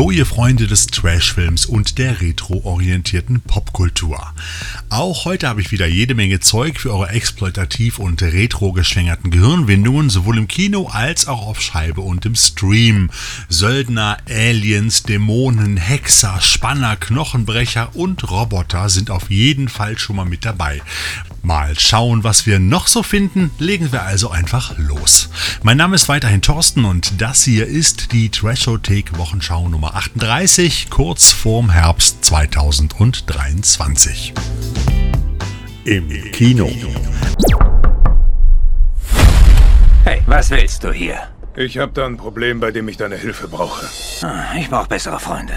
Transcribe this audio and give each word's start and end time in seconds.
Hallo 0.00 0.12
ihr 0.12 0.24
Freunde 0.24 0.66
des 0.66 0.86
Trashfilms 0.86 1.66
und 1.66 1.98
der 1.98 2.22
retroorientierten 2.22 3.42
Popkultur. 3.42 4.32
Auch 4.88 5.26
heute 5.26 5.46
habe 5.46 5.60
ich 5.60 5.72
wieder 5.72 5.86
jede 5.86 6.14
Menge 6.14 6.40
Zeug 6.40 6.80
für 6.80 6.94
eure 6.94 7.10
exploitativ 7.10 7.98
und 7.98 8.22
retro 8.22 8.72
geschwängerten 8.72 9.30
Gehirnwindungen, 9.30 10.08
sowohl 10.08 10.38
im 10.38 10.48
Kino 10.48 10.88
als 10.90 11.28
auch 11.28 11.46
auf 11.46 11.60
Scheibe 11.60 12.00
und 12.00 12.24
im 12.24 12.34
Stream. 12.34 13.10
Söldner, 13.50 14.16
Aliens, 14.26 15.02
Dämonen, 15.02 15.76
Hexer, 15.76 16.40
Spanner, 16.40 16.96
Knochenbrecher 16.96 17.94
und 17.94 18.30
Roboter 18.30 18.88
sind 18.88 19.10
auf 19.10 19.30
jeden 19.30 19.68
Fall 19.68 19.98
schon 19.98 20.16
mal 20.16 20.24
mit 20.24 20.46
dabei. 20.46 20.80
Mal 21.42 21.78
schauen, 21.78 22.24
was 22.24 22.46
wir 22.46 22.58
noch 22.58 22.86
so 22.86 23.02
finden. 23.02 23.50
Legen 23.58 23.92
wir 23.92 24.02
also 24.02 24.30
einfach 24.30 24.76
los. 24.78 25.28
Mein 25.62 25.76
Name 25.76 25.96
ist 25.96 26.08
weiterhin 26.08 26.42
Thorsten 26.42 26.86
und 26.86 27.20
das 27.20 27.44
hier 27.44 27.66
ist 27.66 28.12
die 28.12 28.30
Trashothek 28.30 29.16
Wochenschau 29.18 29.68
Nummer 29.68 29.89
38, 29.94 30.90
kurz 30.90 31.32
vorm 31.32 31.70
Herbst 31.70 32.24
2023. 32.24 34.32
Im 35.84 36.08
Kino. 36.30 36.70
Hey, 40.04 40.22
was 40.26 40.50
willst 40.50 40.84
du 40.84 40.92
hier? 40.92 41.28
Ich 41.56 41.78
habe 41.78 41.90
da 41.92 42.06
ein 42.06 42.16
Problem, 42.16 42.60
bei 42.60 42.70
dem 42.70 42.86
ich 42.88 42.96
deine 42.96 43.16
Hilfe 43.16 43.48
brauche. 43.48 43.84
Ah, 44.22 44.54
Ich 44.56 44.68
brauche 44.70 44.86
bessere 44.86 45.18
Freunde. 45.18 45.52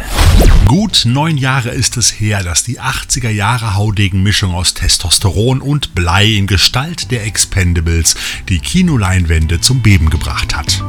Gut 0.66 1.04
neun 1.06 1.38
Jahre 1.38 1.70
ist 1.70 1.98
es 1.98 2.10
her, 2.20 2.44
dass 2.44 2.64
die 2.64 2.80
80er 2.82 3.30
Jahre 3.30 3.76
Haudegen-Mischung 3.76 4.56
aus 4.56 4.74
Testosteron 4.74 5.62
und 5.62 5.94
Blei 5.94 6.26
in 6.26 6.48
Gestalt 6.48 7.12
der 7.12 7.26
Expendables 7.26 8.16
die 8.50 8.58
Kinoleinwände 8.60 9.62
zum 9.62 9.84
Beben 9.84 10.10
gebracht 10.10 10.56
hat. 10.56 10.84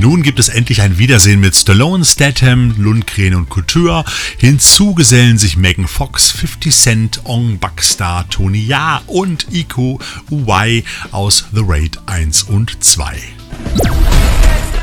Nun 0.00 0.22
gibt 0.22 0.38
es 0.38 0.48
endlich 0.48 0.80
ein 0.80 0.96
Wiedersehen 0.96 1.40
mit 1.40 1.54
Stallone, 1.54 2.04
Statham, 2.04 2.74
Lundgren 2.78 3.34
und 3.34 3.50
Couture. 3.50 4.04
Hinzu 4.38 4.94
gesellen 4.94 5.36
sich 5.36 5.58
Megan 5.58 5.86
Fox, 5.86 6.30
50 6.30 6.74
Cent, 6.74 7.20
Ong 7.24 7.58
Buckstar, 7.58 8.26
Tony 8.30 8.64
Ya 8.64 9.02
und 9.06 9.48
Iko 9.52 10.00
Uwai 10.30 10.82
aus 11.12 11.44
The 11.52 11.62
Raid 11.62 11.98
1 12.06 12.44
und 12.44 12.82
2. 12.82 13.35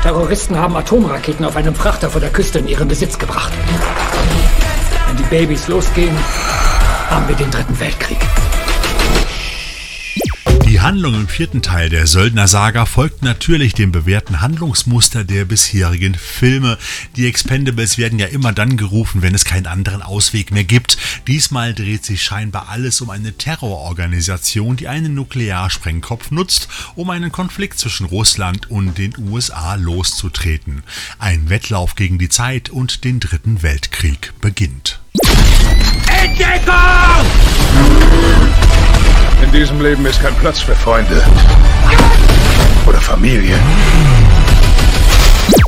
Terroristen 0.02 0.58
haben 0.58 0.76
Atomraketen 0.76 1.44
auf 1.44 1.56
einem 1.56 1.74
Frachter 1.74 2.10
vor 2.10 2.20
der 2.20 2.30
Küste 2.30 2.58
in 2.58 2.68
ihren 2.68 2.88
Besitz 2.88 3.18
gebracht. 3.18 3.52
Wenn 5.06 5.16
die 5.16 5.22
Babys 5.24 5.66
losgehen, 5.68 6.14
haben 7.08 7.26
wir 7.26 7.36
den 7.36 7.50
dritten 7.50 7.78
Weltkrieg. 7.80 8.18
Handlung 10.84 11.14
im 11.14 11.28
vierten 11.28 11.62
Teil 11.62 11.88
der 11.88 12.06
Söldner-Saga 12.06 12.84
folgt 12.84 13.22
natürlich 13.22 13.72
dem 13.72 13.90
bewährten 13.90 14.42
Handlungsmuster 14.42 15.24
der 15.24 15.46
bisherigen 15.46 16.14
Filme. 16.14 16.76
Die 17.16 17.26
Expendables 17.26 17.96
werden 17.96 18.18
ja 18.18 18.26
immer 18.26 18.52
dann 18.52 18.76
gerufen, 18.76 19.22
wenn 19.22 19.34
es 19.34 19.46
keinen 19.46 19.66
anderen 19.66 20.02
Ausweg 20.02 20.50
mehr 20.50 20.64
gibt. 20.64 20.98
Diesmal 21.26 21.72
dreht 21.72 22.04
sich 22.04 22.22
scheinbar 22.22 22.68
alles 22.68 23.00
um 23.00 23.08
eine 23.08 23.32
Terrororganisation, 23.32 24.76
die 24.76 24.86
einen 24.86 25.14
Nuklearsprengkopf 25.14 26.30
nutzt, 26.30 26.68
um 26.96 27.08
einen 27.08 27.32
Konflikt 27.32 27.78
zwischen 27.78 28.04
Russland 28.04 28.70
und 28.70 28.98
den 28.98 29.14
USA 29.16 29.76
loszutreten. 29.76 30.82
Ein 31.18 31.48
Wettlauf 31.48 31.94
gegen 31.94 32.18
die 32.18 32.28
Zeit 32.28 32.68
und 32.68 33.04
den 33.04 33.20
dritten 33.20 33.62
Weltkrieg 33.62 34.34
beginnt. 34.42 35.00
In 39.42 39.52
diesem 39.52 39.80
Leben 39.80 40.04
ist 40.06 40.20
kein 40.20 40.34
Platz 40.36 40.60
für 40.60 40.74
Freunde. 40.74 41.22
Oder 42.86 43.00
Familie. 43.00 43.58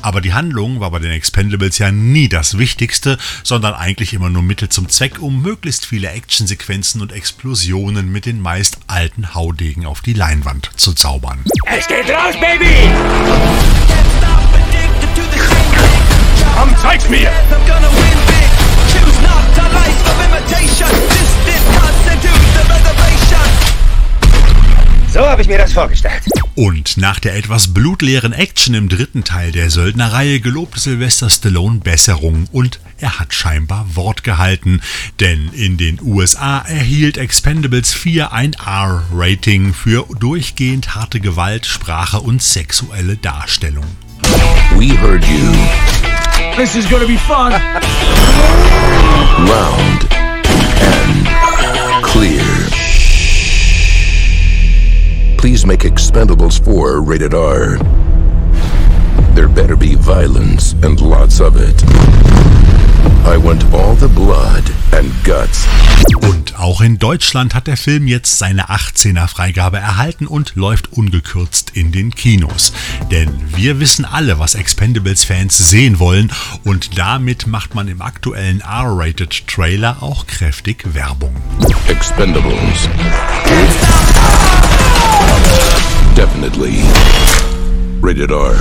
Aber 0.02 0.20
die 0.20 0.32
Handlung 0.32 0.78
war 0.78 0.92
bei 0.92 1.00
den 1.00 1.10
Expendables 1.10 1.78
ja 1.78 1.90
nie 1.90 2.28
das 2.28 2.58
Wichtigste, 2.58 3.18
sondern 3.42 3.74
eigentlich 3.74 4.14
immer 4.14 4.30
nur 4.30 4.42
Mittel 4.42 4.68
zum 4.68 4.88
Zweck, 4.88 5.20
um 5.20 5.42
möglichst 5.42 5.84
viele 5.84 6.10
Actionsequenzen 6.10 7.00
und 7.02 7.12
Explosionen 7.12 8.12
mit 8.12 8.24
den 8.24 8.40
meist 8.40 8.78
alten 8.86 9.34
Haudegen 9.34 9.84
auf 9.84 10.02
die 10.02 10.12
Leinwand 10.12 10.70
zu 10.76 10.92
zaubern. 10.92 11.44
Es 11.76 11.88
geht 11.88 12.06
los, 12.06 12.40
Baby! 12.40 12.88
Komm, 16.56 16.74
zeig's 16.80 17.08
mir! 17.08 17.30
So 25.16 25.26
habe 25.26 25.40
ich 25.40 25.48
mir 25.48 25.56
das 25.56 25.72
vorgestellt. 25.72 26.24
Und 26.56 26.98
nach 26.98 27.18
der 27.18 27.36
etwas 27.36 27.72
blutleeren 27.72 28.34
Action 28.34 28.74
im 28.74 28.90
dritten 28.90 29.24
Teil 29.24 29.50
der 29.50 29.70
Söldnerreihe 29.70 30.40
gelobte 30.40 30.78
Sylvester 30.78 31.30
Stallone 31.30 31.78
Besserung 31.78 32.46
und 32.52 32.80
er 32.98 33.18
hat 33.18 33.32
scheinbar 33.32 33.86
Wort 33.96 34.24
gehalten, 34.24 34.82
denn 35.18 35.48
in 35.54 35.78
den 35.78 36.02
USA 36.02 36.58
erhielt 36.58 37.16
Expendables 37.16 37.94
4 37.94 38.34
ein 38.34 38.52
R-Rating 38.62 39.72
für 39.72 40.06
durchgehend 40.20 40.94
harte 40.94 41.20
Gewalt, 41.20 41.64
Sprache 41.64 42.20
und 42.20 42.42
sexuelle 42.42 43.16
Darstellung. 43.16 43.86
We 44.74 45.00
heard 45.00 45.24
you 45.24 45.50
This 46.58 46.74
is 46.74 46.86
gonna 46.90 47.06
be 47.06 47.16
fun. 47.16 47.52
loud 49.46 50.06
and 50.82 52.04
clear. 52.04 52.85
Please 55.36 55.66
make 55.66 55.84
Expendables 55.84 56.58
4 56.64 57.00
rated 57.00 57.34
R. 57.34 57.78
There 59.34 59.48
better 59.48 59.76
be 59.76 59.94
violence 59.94 60.74
and 60.82 61.00
lots 61.00 61.40
of 61.40 61.56
it. 61.56 61.84
I 63.24 63.36
want 63.36 63.64
all 63.72 63.94
the 63.94 64.08
blood 64.08 64.64
and 64.92 65.12
guts. 65.24 65.66
Und 66.20 66.58
auch 66.58 66.80
in 66.80 66.98
Deutschland 66.98 67.54
hat 67.54 67.66
der 67.66 67.76
Film 67.76 68.06
jetzt 68.06 68.38
seine 68.38 68.70
18er 68.70 69.28
Freigabe 69.28 69.78
erhalten 69.78 70.26
und 70.26 70.54
läuft 70.54 70.92
ungekürzt 70.92 71.70
in 71.74 71.92
den 71.92 72.14
Kinos. 72.14 72.72
Denn 73.10 73.28
wir 73.54 73.78
wissen 73.78 74.04
alle, 74.04 74.38
was 74.38 74.54
Expendables-Fans 74.54 75.56
sehen 75.56 75.98
wollen 75.98 76.32
und 76.64 76.98
damit 76.98 77.46
macht 77.46 77.74
man 77.74 77.88
im 77.88 78.00
aktuellen 78.00 78.60
R-Rated 78.60 79.46
Trailer 79.46 80.02
auch 80.02 80.26
kräftig 80.26 80.94
Werbung. 80.94 81.34
Expendables. 81.88 82.88
Definitely 86.14 87.55
rated 88.06 88.30
R. 88.30 88.54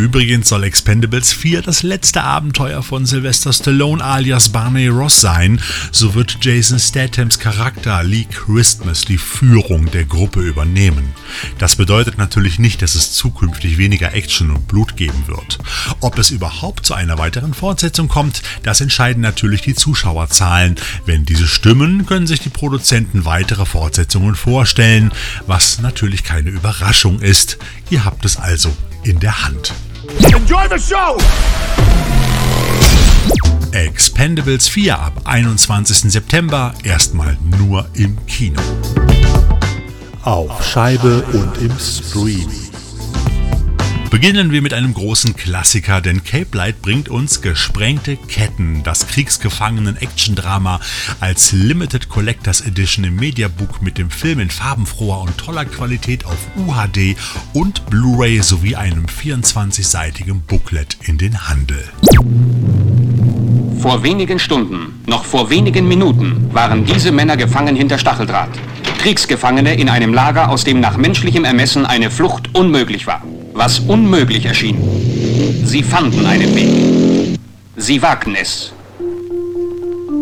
Übrigens 0.00 0.48
soll 0.48 0.64
Expendables 0.64 1.32
4 1.32 1.62
das 1.62 1.84
letzte 1.84 2.24
Abenteuer 2.24 2.82
von 2.82 3.06
Sylvester 3.06 3.52
Stallone 3.52 4.02
alias 4.02 4.48
Barney 4.48 4.88
Ross 4.88 5.20
sein. 5.20 5.60
So 5.92 6.14
wird 6.14 6.38
Jason 6.40 6.80
Stathams 6.80 7.38
Charakter 7.38 8.02
Lee 8.02 8.24
Christmas 8.24 9.04
die 9.04 9.18
Führung 9.18 9.88
der 9.92 10.06
Gruppe 10.06 10.40
übernehmen. 10.40 11.12
Das 11.58 11.76
bedeutet 11.76 12.18
natürlich 12.18 12.58
nicht, 12.58 12.82
dass 12.82 12.96
es 12.96 13.12
zukünftig 13.12 13.78
weniger 13.78 14.12
Action 14.12 14.50
und 14.50 14.66
Blut 14.66 14.96
geben 14.96 15.24
wird. 15.26 15.58
Ob 16.00 16.18
es 16.18 16.30
überhaupt 16.30 16.84
zu 16.84 16.94
einer 16.94 17.18
weiteren 17.18 17.54
Fortsetzung 17.54 18.08
kommt, 18.08 18.42
das 18.64 18.80
entscheiden 18.80 19.22
natürlich 19.22 19.62
die 19.62 19.74
Zuschauerzahlen. 19.74 20.74
Wenn 21.06 21.24
diese 21.24 21.46
stimmen, 21.46 22.06
können 22.06 22.26
sich 22.26 22.40
die 22.40 22.48
Produzenten 22.48 23.24
weitere 23.24 23.66
Fortsetzungen 23.66 24.34
vorstellen, 24.34 25.12
was 25.46 25.80
natürlich 25.80 26.24
keine 26.24 26.50
Überraschung 26.50 27.20
ist. 27.20 27.58
Ihr 27.90 28.04
habt 28.04 28.24
es 28.24 28.36
also 28.36 28.74
in 29.04 29.18
der 29.20 29.44
Hand. 29.44 29.72
Enjoy 30.32 30.66
the 30.68 30.78
show! 30.78 31.18
Expendables 33.72 34.68
4 34.68 34.98
ab 34.98 35.20
21. 35.24 36.10
September 36.10 36.74
erstmal 36.82 37.36
nur 37.58 37.86
im 37.94 38.16
Kino. 38.26 38.60
Auf 40.22 40.64
Scheibe 40.64 41.22
und 41.32 41.56
im 41.58 41.72
Stream. 41.78 42.69
Beginnen 44.10 44.50
wir 44.50 44.60
mit 44.60 44.74
einem 44.74 44.92
großen 44.92 45.36
Klassiker, 45.36 46.00
denn 46.00 46.24
Cape 46.24 46.56
Light 46.56 46.82
bringt 46.82 47.08
uns 47.08 47.42
Gesprengte 47.42 48.16
Ketten, 48.16 48.82
das 48.82 49.06
Kriegsgefangenen-Action-Drama 49.06 50.80
als 51.20 51.52
Limited 51.52 52.08
Collectors 52.08 52.60
Edition 52.60 53.04
im 53.04 53.14
Mediabook 53.14 53.80
mit 53.82 53.98
dem 53.98 54.10
Film 54.10 54.40
in 54.40 54.50
farbenfroher 54.50 55.20
und 55.20 55.38
toller 55.38 55.64
Qualität 55.64 56.24
auf 56.26 56.38
UHD 56.56 57.16
und 57.52 57.86
Blu-ray 57.86 58.42
sowie 58.42 58.74
einem 58.74 59.06
24-seitigen 59.06 60.40
Booklet 60.40 60.98
in 61.04 61.16
den 61.16 61.48
Handel. 61.48 61.84
Vor 63.80 64.02
wenigen 64.02 64.40
Stunden, 64.40 65.00
noch 65.06 65.24
vor 65.24 65.50
wenigen 65.50 65.86
Minuten, 65.86 66.52
waren 66.52 66.84
diese 66.84 67.12
Männer 67.12 67.36
gefangen 67.36 67.76
hinter 67.76 67.96
Stacheldraht. 67.96 68.50
Kriegsgefangene 68.98 69.74
in 69.74 69.88
einem 69.88 70.12
Lager, 70.12 70.50
aus 70.50 70.64
dem 70.64 70.80
nach 70.80 70.96
menschlichem 70.96 71.44
Ermessen 71.44 71.86
eine 71.86 72.10
Flucht 72.10 72.54
unmöglich 72.54 73.06
war. 73.06 73.22
Was 73.52 73.80
unmöglich 73.80 74.44
erschien. 74.44 74.78
Sie 75.64 75.82
fanden 75.82 76.26
einen 76.26 76.54
Weg. 76.54 77.38
Sie 77.76 78.02
wagten 78.02 78.34
es. 78.34 78.72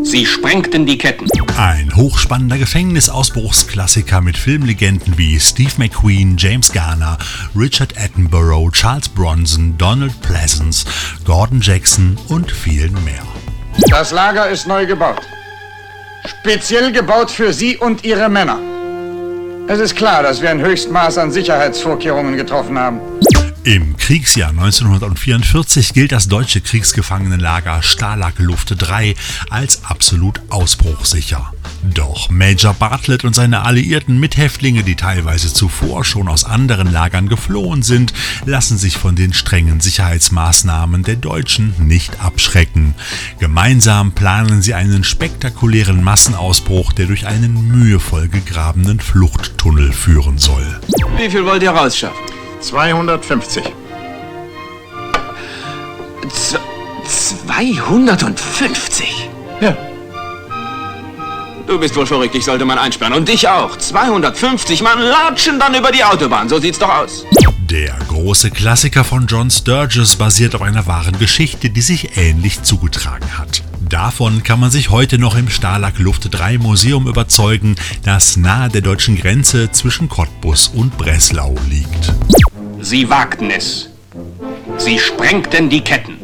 Sie 0.03 0.25
sprengten 0.25 0.87
die 0.87 0.97
Ketten. 0.97 1.27
Ein 1.59 1.95
hochspannender 1.95 2.57
Gefängnisausbruchsklassiker 2.57 4.21
mit 4.21 4.39
Filmlegenden 4.39 5.19
wie 5.19 5.39
Steve 5.39 5.73
McQueen, 5.77 6.37
James 6.39 6.73
Garner, 6.73 7.19
Richard 7.55 7.99
Attenborough, 7.99 8.71
Charles 8.73 9.09
Bronson, 9.09 9.77
Donald 9.77 10.19
Pleasance, 10.23 10.87
Gordon 11.25 11.61
Jackson 11.61 12.17
und 12.29 12.51
vielen 12.51 12.93
mehr. 13.05 13.23
Das 13.91 14.13
Lager 14.13 14.49
ist 14.49 14.67
neu 14.67 14.87
gebaut. 14.87 15.21
Speziell 16.25 16.93
gebaut 16.93 17.31
für 17.31 17.53
Sie 17.53 17.77
und 17.77 18.05
Ihre 18.05 18.29
Männer. 18.29 18.78
Es 19.71 19.81
ist 19.81 19.97
klar, 19.97 20.23
dass 20.23 20.41
wir 20.41 20.49
ein 20.49 20.63
Höchstmaß 20.63 21.19
an 21.19 21.31
Sicherheitsvorkehrungen 21.31 22.39
getroffen 22.39 22.79
haben. 22.79 23.03
Im 23.65 23.97
Kriegsjahr 23.97 24.51
1944 24.51 25.93
gilt 25.93 26.13
das 26.13 26.29
deutsche 26.29 26.61
Kriegsgefangenenlager 26.61 27.83
Stalag 27.83 28.39
Luft 28.39 28.75
3 28.79 29.15
als 29.51 29.85
absolut 29.85 30.41
ausbruchsicher. 30.49 31.53
Doch 31.83 32.31
Major 32.31 32.73
Bartlett 32.73 33.25
und 33.25 33.35
seine 33.35 33.65
alliierten 33.65 34.19
Mithäftlinge, 34.19 34.85
die 34.85 34.95
teilweise 34.95 35.53
zuvor 35.53 36.05
schon 36.05 36.29
aus 36.29 36.45
anderen 36.45 36.91
Lagern 36.91 37.29
geflohen 37.29 37.83
sind, 37.83 38.13
lassen 38.47 38.79
sich 38.79 38.97
von 38.97 39.17
den 39.17 39.33
strengen 39.33 39.81
Sicherheitsmaßnahmen 39.81 41.03
der 41.03 41.17
Deutschen 41.17 41.75
nicht 41.79 42.21
abschrecken. 42.21 42.95
Gemeinsam 43.39 44.13
planen 44.13 44.63
sie 44.63 44.75
einen 44.75 45.05
spektakulären 45.05 46.03
Massenausbruch, 46.03 46.93
der 46.93 47.07
durch 47.07 47.27
einen 47.27 47.69
mühevoll 47.69 48.29
gegrabenen 48.29 49.01
Fluchttunnel 49.01 49.93
führen 49.93 50.39
soll. 50.39 50.81
Wie 51.17 51.29
viel 51.29 51.45
wollt 51.45 51.63
ihr 51.63 51.71
rausschaffen? 51.71 52.38
250. 52.61 53.65
Z 56.29 56.61
250? 57.07 59.29
Ja. 59.61 59.77
Du 61.67 61.79
bist 61.79 61.95
wohl 61.97 62.07
verrückt, 62.07 62.35
ich 62.35 62.45
sollte 62.45 62.65
man 62.65 62.79
einsperren. 62.79 63.13
Und 63.13 63.29
dich 63.29 63.49
auch. 63.49 63.77
250 63.77 64.83
Mann 64.83 65.01
latschen 65.01 65.61
dann 65.61 65.75
über 65.75 65.93
die 65.93 66.03
Autobahn. 66.03 66.49
So 66.49 66.59
sieht's 66.59 66.79
doch 66.79 66.89
aus. 66.89 67.25
Der 67.71 67.99
große 68.09 68.51
Klassiker 68.51 69.05
von 69.05 69.27
John 69.27 69.51
Sturges 69.51 70.17
basiert 70.17 70.55
auf 70.55 70.63
einer 70.63 70.87
wahren 70.87 71.19
Geschichte, 71.19 71.69
die 71.69 71.83
sich 71.83 72.17
ähnlich 72.17 72.63
zugetragen 72.63 73.37
hat. 73.37 73.63
Davon 73.89 74.43
kann 74.43 74.61
man 74.61 74.71
sich 74.71 74.91
heute 74.91 75.19
noch 75.19 75.35
im 75.35 75.49
Stalag 75.49 75.99
Luft 75.99 76.29
3 76.31 76.59
Museum 76.59 77.07
überzeugen, 77.07 77.75
das 78.03 78.37
nahe 78.37 78.69
der 78.69 78.83
deutschen 78.83 79.17
Grenze 79.17 79.73
zwischen 79.73 80.11
Cottbus 80.11 80.69
und 80.69 80.99
Breslau 80.99 81.55
liegt. 81.71 82.13
Sie 82.81 83.09
wagten 83.09 83.51
es. 83.51 83.89
Sie 84.77 84.99
sprengten 84.99 85.71
die 85.71 85.81
Ketten. 85.81 86.18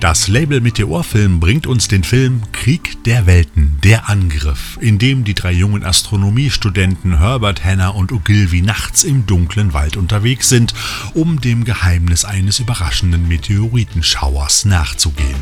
Das 0.00 0.28
Label 0.28 0.62
Meteorfilm 0.62 1.40
bringt 1.40 1.66
uns 1.66 1.86
den 1.86 2.04
Film 2.04 2.40
Krieg 2.52 3.04
der 3.04 3.26
Welten, 3.26 3.76
der 3.84 4.08
Angriff, 4.08 4.78
in 4.80 4.98
dem 4.98 5.24
die 5.24 5.34
drei 5.34 5.52
jungen 5.52 5.84
Astronomiestudenten 5.84 7.18
Herbert, 7.18 7.62
Hannah 7.66 7.90
und 7.90 8.10
Ogilvy 8.10 8.62
nachts 8.62 9.04
im 9.04 9.26
dunklen 9.26 9.74
Wald 9.74 9.98
unterwegs 9.98 10.48
sind, 10.48 10.72
um 11.12 11.42
dem 11.42 11.64
Geheimnis 11.64 12.24
eines 12.24 12.60
überraschenden 12.60 13.28
Meteoritenschauers 13.28 14.64
nachzugehen. 14.64 15.36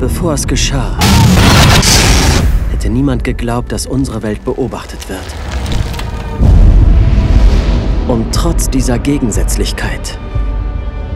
Bevor 0.00 0.34
es 0.34 0.44
geschah, 0.44 0.98
hätte 2.72 2.90
niemand 2.90 3.22
geglaubt, 3.22 3.70
dass 3.70 3.86
unsere 3.86 4.24
Welt 4.24 4.44
beobachtet 4.44 5.08
wird. 5.08 5.20
Und 8.08 8.34
trotz 8.34 8.68
dieser 8.68 8.98
Gegensätzlichkeit 8.98 10.18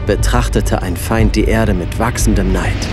betrachtete 0.05 0.81
ein 0.81 0.97
Feind 0.97 1.35
die 1.35 1.45
Erde 1.45 1.73
mit 1.73 1.99
wachsendem 1.99 2.51
Neid. 2.51 2.87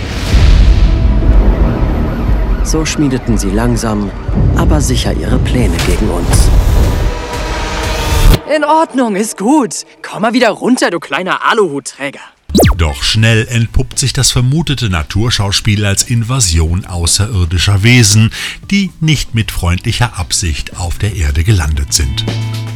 So 2.63 2.85
schmiedeten 2.85 3.37
sie 3.37 3.49
langsam, 3.49 4.09
aber 4.55 4.81
sicher 4.81 5.13
ihre 5.13 5.37
Pläne 5.39 5.77
gegen 5.85 6.09
uns. 6.09 6.49
In 8.55 8.63
Ordnung, 8.63 9.15
ist 9.15 9.37
gut. 9.37 9.85
Komm 10.01 10.21
mal 10.21 10.33
wieder 10.33 10.49
runter, 10.49 10.89
du 10.89 10.99
kleiner 10.99 11.45
Aluhutträger. 11.49 12.19
Doch 12.77 13.01
schnell 13.03 13.47
entpuppt 13.47 13.97
sich 13.97 14.13
das 14.13 14.31
vermutete 14.31 14.89
Naturschauspiel 14.89 15.85
als 15.85 16.03
Invasion 16.03 16.85
außerirdischer 16.85 17.83
Wesen, 17.83 18.31
die 18.69 18.91
nicht 18.99 19.33
mit 19.33 19.51
freundlicher 19.51 20.17
Absicht 20.17 20.77
auf 20.77 20.97
der 20.97 21.15
Erde 21.15 21.43
gelandet 21.43 21.93
sind. 21.93 22.23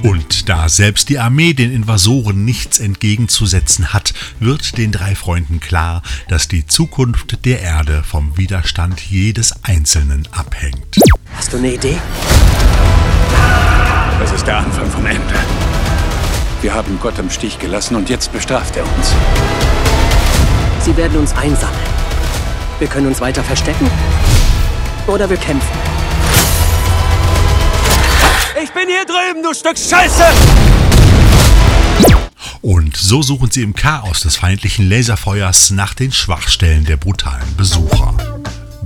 Und 0.03 0.47
da 0.47 0.69
selbst 0.69 1.09
die 1.09 1.19
Armee 1.19 1.53
den 1.53 1.71
Invasoren 1.71 2.45
nichts 2.45 2.79
entgegenzusetzen 2.79 3.93
hat, 3.93 4.13
wird 4.39 4.77
den 4.77 4.91
drei 4.91 5.15
Freunden 5.15 5.59
klar, 5.59 6.01
dass 6.29 6.47
die 6.47 6.65
Zukunft 6.65 7.45
der 7.45 7.61
Erde 7.61 8.03
vom 8.03 8.37
Widerstand 8.37 9.01
jedes 9.01 9.63
Einzelnen 9.63 10.27
abhängt. 10.31 10.97
Hast 11.35 11.53
du 11.53 11.57
eine 11.57 11.73
Idee? 11.73 11.97
Das 14.19 14.31
ist 14.31 14.45
der 14.45 14.57
Anfang 14.57 14.89
vom 14.89 15.05
Ende. 15.05 15.21
Wir 16.61 16.73
haben 16.73 16.99
Gott 17.01 17.19
im 17.19 17.29
Stich 17.29 17.59
gelassen 17.59 17.95
und 17.95 18.09
jetzt 18.09 18.31
bestraft 18.31 18.75
er 18.75 18.83
uns. 18.83 19.13
Sie 20.81 20.95
werden 20.97 21.19
uns 21.19 21.33
einsammeln. 21.33 21.77
Wir 22.79 22.87
können 22.87 23.07
uns 23.07 23.21
weiter 23.21 23.43
verstecken 23.43 23.89
oder 25.07 25.29
wir 25.29 25.37
kämpfen. 25.37 25.96
Ich 28.63 28.71
bin 28.71 28.87
hier 28.87 29.05
drüben, 29.05 29.43
du 29.43 29.53
Stück 29.53 29.77
Scheiße! 29.77 30.23
Und 32.61 32.97
so 32.97 33.21
suchen 33.21 33.51
sie 33.51 33.61
im 33.61 33.75
Chaos 33.75 34.21
des 34.21 34.37
feindlichen 34.37 34.89
Laserfeuers 34.89 35.69
nach 35.71 35.93
den 35.93 36.11
Schwachstellen 36.11 36.83
der 36.83 36.97
brutalen 36.97 37.55
Besucher. 37.55 38.15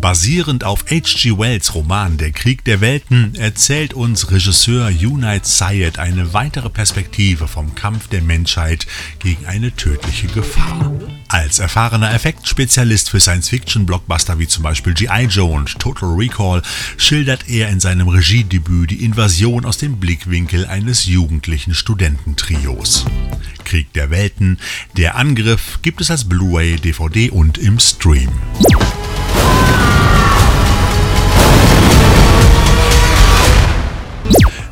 Basierend 0.02 0.64
auf 0.64 0.86
H.G. 0.90 1.38
Wells 1.38 1.76
Roman 1.76 2.18
Der 2.18 2.32
Krieg 2.32 2.66
der 2.66 2.82
Welten 2.82 3.36
erzählt 3.36 3.94
uns 3.94 4.32
Regisseur 4.32 4.88
Unite 4.88 5.48
Syed 5.48 6.00
eine 6.00 6.34
weitere 6.34 6.72
Perspektive 6.72 7.48
vom 7.48 7.76
Kampf 7.76 8.08
der 8.08 8.24
Menschheit 8.24 8.88
gegen 9.20 9.46
eine 9.46 9.76
tödliche 9.76 10.26
Gefahr. 10.26 10.92
Als 11.28 11.60
erfahrener 11.60 12.12
Effektspezialist 12.14 13.12
für 13.12 13.20
Science-Fiction-Blockbuster 13.20 14.40
wie 14.40 14.48
zum 14.48 14.64
Beispiel 14.64 14.96
G.I. 14.96 15.26
Joe 15.26 15.52
und 15.52 15.78
Total 15.78 16.10
Recall 16.10 16.64
schildert 16.98 17.48
er 17.48 17.70
in 17.70 17.80
seinem 17.80 18.08
Regiedebüt 18.08 18.90
die 18.90 19.06
Invasion 19.06 19.66
aus 19.66 19.78
dem 19.78 19.98
Blickwinkel 19.98 20.66
eines 20.66 21.06
jugendlichen 21.06 21.76
Studententrios. 21.76 23.06
Krieg 23.66 23.94
der 23.94 24.10
Welten, 24.10 24.58
der 24.98 25.16
Angriff 25.16 25.78
gibt 25.84 26.02
es 26.02 26.10
als 26.10 26.28
Blu-ray, 26.28 26.78
DVD 26.78 27.30
und 27.30 27.60
im 27.60 27.78
Stream. 27.80 28.32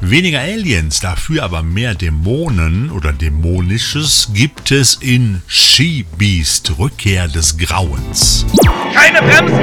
Weniger 0.01 0.39
Aliens, 0.39 1.01
dafür 1.01 1.43
aber 1.43 1.61
mehr 1.61 1.93
Dämonen 1.93 2.89
oder 2.89 3.13
Dämonisches 3.13 4.29
gibt 4.33 4.71
es 4.71 4.95
in 4.95 5.43
She-Beast, 5.45 6.79
Rückkehr 6.79 7.27
des 7.27 7.57
Grauens. 7.59 8.43
Keine 8.93 9.21
Bremsen! 9.21 9.59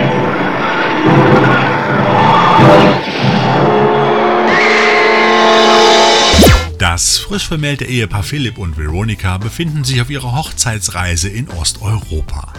Das 6.88 7.18
frisch 7.18 7.48
vermählte 7.48 7.84
Ehepaar 7.84 8.22
Philipp 8.22 8.58
und 8.58 8.78
Veronika 8.78 9.38
befinden 9.38 9.82
sich 9.82 10.00
auf 10.00 10.08
ihrer 10.08 10.36
Hochzeitsreise 10.36 11.28
in 11.28 11.48
Osteuropa. 11.48 12.52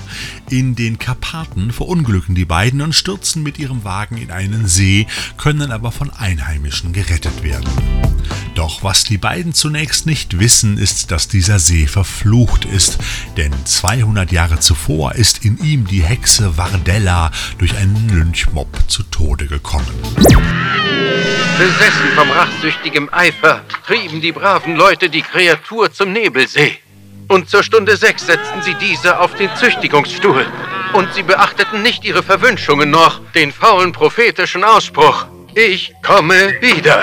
In 0.49 0.75
den 0.75 0.99
Karpaten 0.99 1.71
verunglücken 1.71 2.35
die 2.35 2.43
beiden 2.43 2.81
und 2.81 2.91
stürzen 2.91 3.41
mit 3.41 3.57
ihrem 3.57 3.85
Wagen 3.85 4.17
in 4.17 4.29
einen 4.29 4.67
See, 4.67 5.07
können 5.37 5.71
aber 5.71 5.93
von 5.93 6.09
Einheimischen 6.09 6.91
gerettet 6.91 7.41
werden. 7.41 7.69
Doch 8.53 8.83
was 8.83 9.05
die 9.05 9.17
beiden 9.17 9.53
zunächst 9.53 10.05
nicht 10.05 10.39
wissen, 10.39 10.77
ist, 10.77 11.11
dass 11.11 11.29
dieser 11.29 11.59
See 11.59 11.87
verflucht 11.87 12.65
ist, 12.65 12.97
denn 13.37 13.53
200 13.63 14.29
Jahre 14.33 14.59
zuvor 14.59 15.15
ist 15.15 15.45
in 15.45 15.57
ihm 15.59 15.87
die 15.87 16.03
Hexe 16.03 16.57
Vardella 16.57 17.31
durch 17.59 17.77
einen 17.77 18.09
Lynchmob 18.09 18.67
zu 18.89 19.03
Tode 19.03 19.47
gekommen. 19.47 19.87
Besessen 21.57 22.11
vom 22.15 22.29
rachsüchtigem 22.29 23.09
Eifer 23.11 23.61
trieben 23.87 24.21
die 24.21 24.31
braven 24.31 24.75
Leute 24.75 25.09
die 25.09 25.23
Kreatur 25.23 25.91
zum 25.91 26.13
Nebelsee. 26.13 26.77
Und 27.27 27.49
zur 27.49 27.63
Stunde 27.63 27.97
sechs 27.97 28.27
setzten 28.27 28.61
sie 28.61 28.75
diese 28.75 29.19
auf 29.19 29.33
den 29.33 29.49
Züchtigungsstuhl. 29.55 30.45
Und 30.93 31.11
sie 31.15 31.23
beachteten 31.23 31.81
nicht 31.81 32.05
ihre 32.05 32.21
Verwünschungen 32.21 32.91
noch, 32.91 33.21
den 33.33 33.51
faulen 33.51 33.91
prophetischen 33.91 34.63
Ausspruch. 34.63 35.25
Ich 35.55 35.93
komme 36.03 36.61
wieder. 36.61 37.01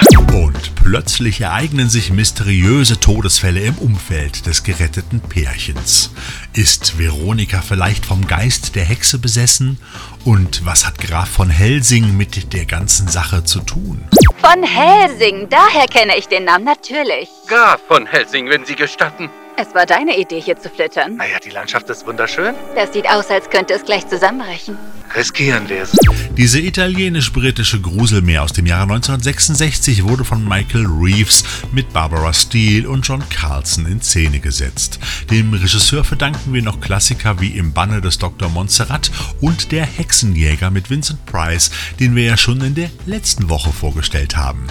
Plötzlich 0.84 1.40
ereignen 1.40 1.88
sich 1.88 2.12
mysteriöse 2.12 3.00
Todesfälle 3.00 3.60
im 3.60 3.78
Umfeld 3.78 4.44
des 4.44 4.64
geretteten 4.64 5.20
Pärchens. 5.20 6.10
Ist 6.52 6.98
Veronika 6.98 7.62
vielleicht 7.62 8.04
vom 8.04 8.26
Geist 8.26 8.76
der 8.76 8.84
Hexe 8.84 9.18
besessen? 9.18 9.80
Und 10.26 10.66
was 10.66 10.86
hat 10.86 10.98
Graf 10.98 11.30
von 11.30 11.48
Helsing 11.48 12.18
mit 12.18 12.52
der 12.52 12.66
ganzen 12.66 13.08
Sache 13.08 13.44
zu 13.44 13.60
tun? 13.60 14.06
Von 14.42 14.62
Helsing, 14.62 15.48
daher 15.48 15.86
kenne 15.86 16.18
ich 16.18 16.28
den 16.28 16.44
Namen 16.44 16.66
natürlich. 16.66 17.30
Graf 17.48 17.80
von 17.88 18.04
Helsing, 18.04 18.50
wenn 18.50 18.66
Sie 18.66 18.76
gestatten. 18.76 19.30
Es 19.56 19.74
war 19.74 19.86
deine 19.86 20.18
Idee, 20.18 20.40
hier 20.40 20.58
zu 20.58 20.68
flittern. 20.68 21.16
Naja, 21.16 21.38
die 21.42 21.50
Landschaft 21.50 21.88
ist 21.88 22.06
wunderschön. 22.06 22.54
Das 22.74 22.92
sieht 22.92 23.08
aus, 23.08 23.30
als 23.30 23.48
könnte 23.48 23.72
es 23.72 23.84
gleich 23.84 24.06
zusammenbrechen. 24.06 24.76
Riskieren 25.16 25.68
wir 25.68 25.82
es. 25.82 25.92
Diese 26.36 26.58
italienisch-britische 26.58 27.80
Gruselmeer 27.80 28.42
aus 28.42 28.52
dem 28.52 28.66
Jahre 28.66 28.94
1966 28.94 30.02
wurde 30.02 30.24
von 30.24 30.46
Michael 30.46 30.86
Reeves 30.86 31.44
mit 31.72 31.92
Barbara 31.92 32.32
Steele 32.32 32.88
und 32.88 33.06
John 33.06 33.22
Carlson 33.28 33.86
in 33.86 34.02
Szene 34.02 34.40
gesetzt. 34.40 34.98
Dem 35.30 35.52
Regisseur 35.52 36.02
verdanken 36.02 36.52
wir 36.52 36.62
noch 36.62 36.80
Klassiker 36.80 37.40
wie 37.40 37.56
Im 37.56 37.72
Banne 37.72 38.00
des 38.00 38.18
Dr. 38.18 38.48
Montserrat 38.48 39.12
und 39.40 39.70
Der 39.70 39.86
Hexenjäger 39.86 40.70
mit 40.70 40.90
Vincent 40.90 41.24
Price, 41.26 41.70
den 42.00 42.16
wir 42.16 42.24
ja 42.24 42.36
schon 42.36 42.60
in 42.62 42.74
der 42.74 42.90
letzten 43.06 43.48
Woche 43.48 43.72
vorgestellt 43.72 44.36
haben. 44.36 44.66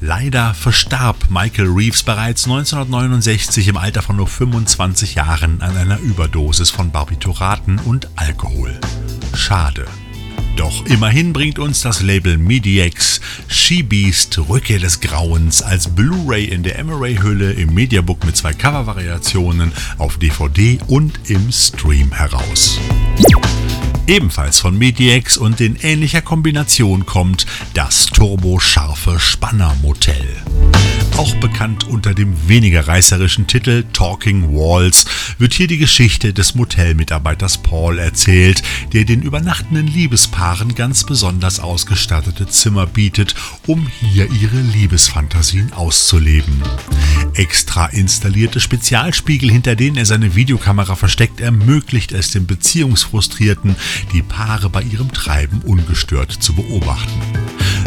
Leider 0.00 0.52
verstarb 0.52 1.30
Michael 1.30 1.68
Reeves 1.68 2.02
bereits 2.02 2.44
1969 2.44 3.68
im 3.68 3.78
Alter 3.78 4.02
von 4.02 4.16
nur 4.16 4.28
25 4.28 5.14
Jahren 5.14 5.62
an 5.62 5.74
einer 5.76 5.98
Überdosis 5.98 6.68
von 6.68 6.90
Barbituraten 6.90 7.78
und 7.78 8.08
Alkohol. 8.14 8.78
Schade. 9.34 9.86
Doch 10.56 10.84
immerhin 10.86 11.32
bringt 11.32 11.58
uns 11.58 11.80
das 11.80 12.02
Label 12.02 12.36
MediX 12.36 13.20
She-Beast 13.48 14.38
Rückkehr 14.48 14.78
des 14.78 15.00
Grauens 15.00 15.62
als 15.62 15.88
Blu-ray 15.88 16.44
in 16.44 16.62
der 16.62 16.78
Emery-Hülle 16.78 17.52
im 17.52 17.72
Mediabook 17.74 18.24
mit 18.24 18.36
zwei 18.36 18.52
Covervariationen 18.52 19.72
auf 19.98 20.18
DVD 20.18 20.78
und 20.88 21.30
im 21.30 21.50
Stream 21.52 22.12
heraus. 22.12 22.78
Ebenfalls 24.06 24.60
von 24.60 24.78
Mediex 24.78 25.36
und 25.36 25.60
in 25.60 25.74
ähnlicher 25.76 26.22
Kombination 26.22 27.06
kommt 27.06 27.44
das 27.74 28.06
turboscharfe 28.06 29.18
Spanner-Motel. 29.18 30.24
Auch 31.16 31.34
bekannt 31.36 31.84
unter 31.84 32.14
dem 32.14 32.46
weniger 32.46 32.86
reißerischen 32.86 33.46
Titel 33.46 33.84
Talking 33.94 34.54
Walls 34.54 35.06
wird 35.38 35.54
hier 35.54 35.66
die 35.66 35.78
Geschichte 35.78 36.34
des 36.34 36.54
Motelmitarbeiters 36.54 37.58
Paul 37.62 37.98
erzählt, 37.98 38.62
der 38.92 39.04
den 39.04 39.22
übernachtenden 39.22 39.86
Liebespaaren 39.86 40.74
ganz 40.74 41.04
besonders 41.04 41.58
ausgestattete 41.58 42.46
Zimmer 42.48 42.86
bietet, 42.86 43.34
um 43.66 43.88
hier 44.00 44.30
ihre 44.30 44.60
Liebesfantasien 44.60 45.72
auszuleben. 45.72 46.62
Extra 47.32 47.86
installierte 47.86 48.60
Spezialspiegel, 48.60 49.50
hinter 49.50 49.74
denen 49.74 49.96
er 49.96 50.06
seine 50.06 50.34
Videokamera 50.34 50.96
versteckt, 50.96 51.40
ermöglicht 51.40 52.12
es 52.12 52.30
dem 52.30 52.46
Beziehungsfrustrierten, 52.46 53.76
die 54.12 54.22
Paare 54.22 54.70
bei 54.70 54.82
ihrem 54.82 55.12
Treiben 55.12 55.60
ungestört 55.62 56.32
zu 56.32 56.54
beobachten. 56.54 57.20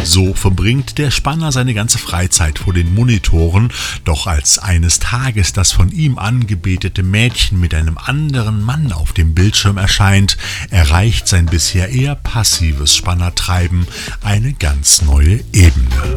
So 0.04 0.34
verbringt 0.34 0.98
der 0.98 1.12
Spanner 1.12 1.52
seine 1.52 1.74
ganze 1.74 1.98
Freizeit 1.98 2.60
vor 2.60 2.74
den 2.74 2.94
Monitoren, 2.94 3.72
doch 4.06 4.28
als 4.28 4.58
eines 4.58 5.00
Tages 5.00 5.54
das 5.54 5.72
von 5.72 5.92
ihm 5.92 6.18
angebetete 6.18 7.04
Mädchen 7.04 7.60
mit 7.60 7.74
einem 7.74 7.98
anderen 7.98 8.62
Mann 8.62 8.92
auf 8.92 9.14
dem 9.14 9.34
Bildschirm 9.36 9.78
erscheint, 9.78 10.38
erreicht 10.70 11.28
sein 11.28 11.46
bisher 11.46 11.90
eher 11.90 12.16
passives 12.16 12.96
Spannertreiben 12.96 13.88
eine 14.24 14.54
ganz 14.54 15.02
neue 15.02 15.42
Ebene. 15.52 16.16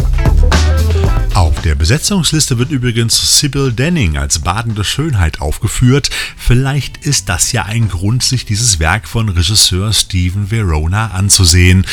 Auf 1.35 1.63
der 1.63 1.75
Besetzungsliste 1.75 2.59
wird 2.59 2.71
übrigens 2.71 3.39
Sybil 3.41 3.73
Denning 3.73 4.19
als 4.19 4.41
badende 4.41 4.85
Schönheit 4.85 5.41
aufgeführt. 5.41 6.11
Vielleicht 6.37 7.07
ist 7.07 7.31
das 7.31 7.53
ja 7.53 7.65
ein 7.65 7.89
Grund, 7.89 8.23
sich 8.23 8.45
dieses 8.45 8.79
Werk 8.79 9.09
von 9.09 9.31
Regisseur 9.31 9.95
Steven 9.95 10.51
Verona 10.51 11.13
anzusehen. 11.13 11.87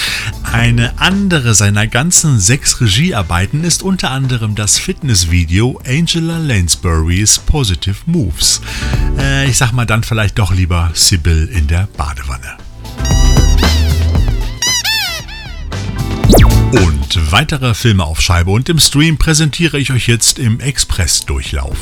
Eine 0.43 0.99
andere 0.99 1.53
seiner 1.53 1.87
ganzen 1.87 2.39
sechs 2.39 2.81
Regiearbeiten 2.81 3.63
ist 3.63 3.81
unter 3.81 4.11
anderem 4.11 4.55
das 4.55 4.77
Fitnessvideo 4.77 5.81
Angela 5.85 6.37
Lansbury's 6.37 7.39
Positive 7.39 7.97
Moves. 8.07 8.59
Äh, 9.17 9.49
ich 9.49 9.57
sag 9.57 9.71
mal 9.71 9.85
dann 9.85 10.03
vielleicht 10.03 10.37
doch 10.37 10.53
lieber 10.53 10.91
Sybil 10.93 11.49
in 11.51 11.67
der 11.67 11.87
Badewanne. 11.95 12.68
Und 16.71 17.31
weitere 17.31 17.73
Filme 17.73 18.03
auf 18.03 18.21
Scheibe 18.21 18.51
und 18.51 18.69
im 18.69 18.77
Stream 18.77 19.17
präsentiere 19.17 19.79
ich 19.79 19.91
euch 19.91 20.07
jetzt 20.07 20.37
im 20.37 20.59
Express-Durchlauf. 20.59 21.77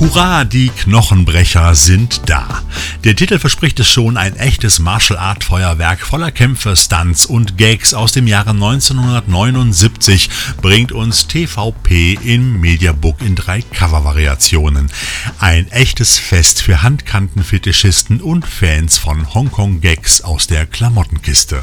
Hurra, 0.00 0.44
die 0.44 0.70
Knochenbrecher 0.70 1.74
sind 1.74 2.22
da. 2.26 2.62
Der 3.04 3.14
Titel 3.14 3.38
verspricht 3.38 3.78
es 3.78 3.86
schon, 3.86 4.16
ein 4.16 4.34
echtes 4.34 4.78
Martial 4.78 5.18
Art 5.18 5.44
Feuerwerk 5.44 6.00
voller 6.00 6.32
Kämpfe, 6.32 6.74
Stunts 6.74 7.26
und 7.26 7.56
Gags 7.56 7.94
aus 7.94 8.10
dem 8.10 8.26
Jahre 8.26 8.50
1979 8.50 10.30
bringt 10.60 10.90
uns 10.90 11.28
TVP 11.28 12.18
im 12.24 12.60
Mediabook 12.60 13.20
in 13.20 13.36
drei 13.36 13.62
Covervariationen. 13.62 14.90
Ein 15.38 15.70
echtes 15.70 16.18
Fest 16.18 16.62
für 16.62 16.82
Handkantenfetischisten 16.82 18.20
und 18.20 18.46
Fans 18.46 18.98
von 18.98 19.34
Hongkong 19.34 19.80
Gags 19.80 20.22
aus 20.22 20.46
der 20.46 20.66
Klamottenkiste. 20.66 21.62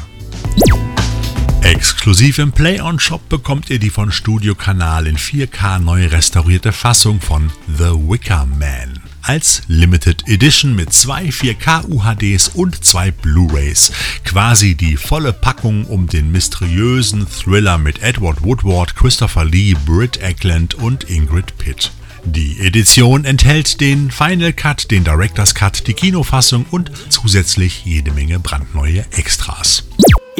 Exklusiv 1.62 2.38
im 2.38 2.52
Play-on-Shop 2.52 3.28
bekommt 3.28 3.68
ihr 3.68 3.78
die 3.78 3.90
von 3.90 4.12
Studio 4.12 4.54
Kanal 4.54 5.06
in 5.06 5.16
4K 5.16 5.78
neu 5.80 6.06
restaurierte 6.06 6.72
Fassung 6.72 7.20
von 7.20 7.50
The 7.66 7.90
Wicker 7.92 8.46
Man. 8.46 9.00
Als 9.22 9.62
Limited 9.66 10.22
Edition 10.28 10.74
mit 10.76 10.92
zwei 10.92 11.24
4K 11.26 11.86
UHDs 11.88 12.48
und 12.48 12.84
zwei 12.84 13.10
Blu-rays. 13.10 13.92
Quasi 14.24 14.76
die 14.76 14.96
volle 14.96 15.32
Packung 15.32 15.84
um 15.84 16.06
den 16.06 16.30
mysteriösen 16.30 17.26
Thriller 17.28 17.76
mit 17.76 18.02
Edward 18.02 18.42
Woodward, 18.42 18.94
Christopher 18.94 19.44
Lee, 19.44 19.74
Britt 19.84 20.18
Eckland 20.18 20.74
und 20.74 21.10
Ingrid 21.10 21.58
Pitt. 21.58 21.90
Die 22.24 22.60
Edition 22.60 23.24
enthält 23.24 23.80
den 23.80 24.10
Final 24.10 24.52
Cut, 24.52 24.90
den 24.90 25.04
Director's 25.04 25.54
Cut, 25.54 25.86
die 25.86 25.94
Kinofassung 25.94 26.66
und 26.70 26.90
zusätzlich 27.08 27.84
jede 27.84 28.12
Menge 28.12 28.38
brandneue 28.38 29.04
Extras. 29.12 29.84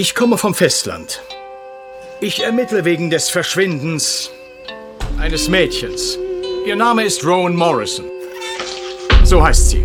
Ich 0.01 0.15
komme 0.15 0.39
vom 0.39 0.55
Festland. 0.55 1.21
Ich 2.21 2.45
ermittle 2.45 2.85
wegen 2.85 3.11
des 3.11 3.31
Verschwindens 3.31 4.31
eines 5.19 5.49
Mädchens. 5.49 6.17
Ihr 6.65 6.77
Name 6.77 7.03
ist 7.03 7.25
Rowan 7.25 7.57
Morrison. 7.57 8.05
So 9.25 9.43
heißt 9.45 9.71
sie. 9.71 9.85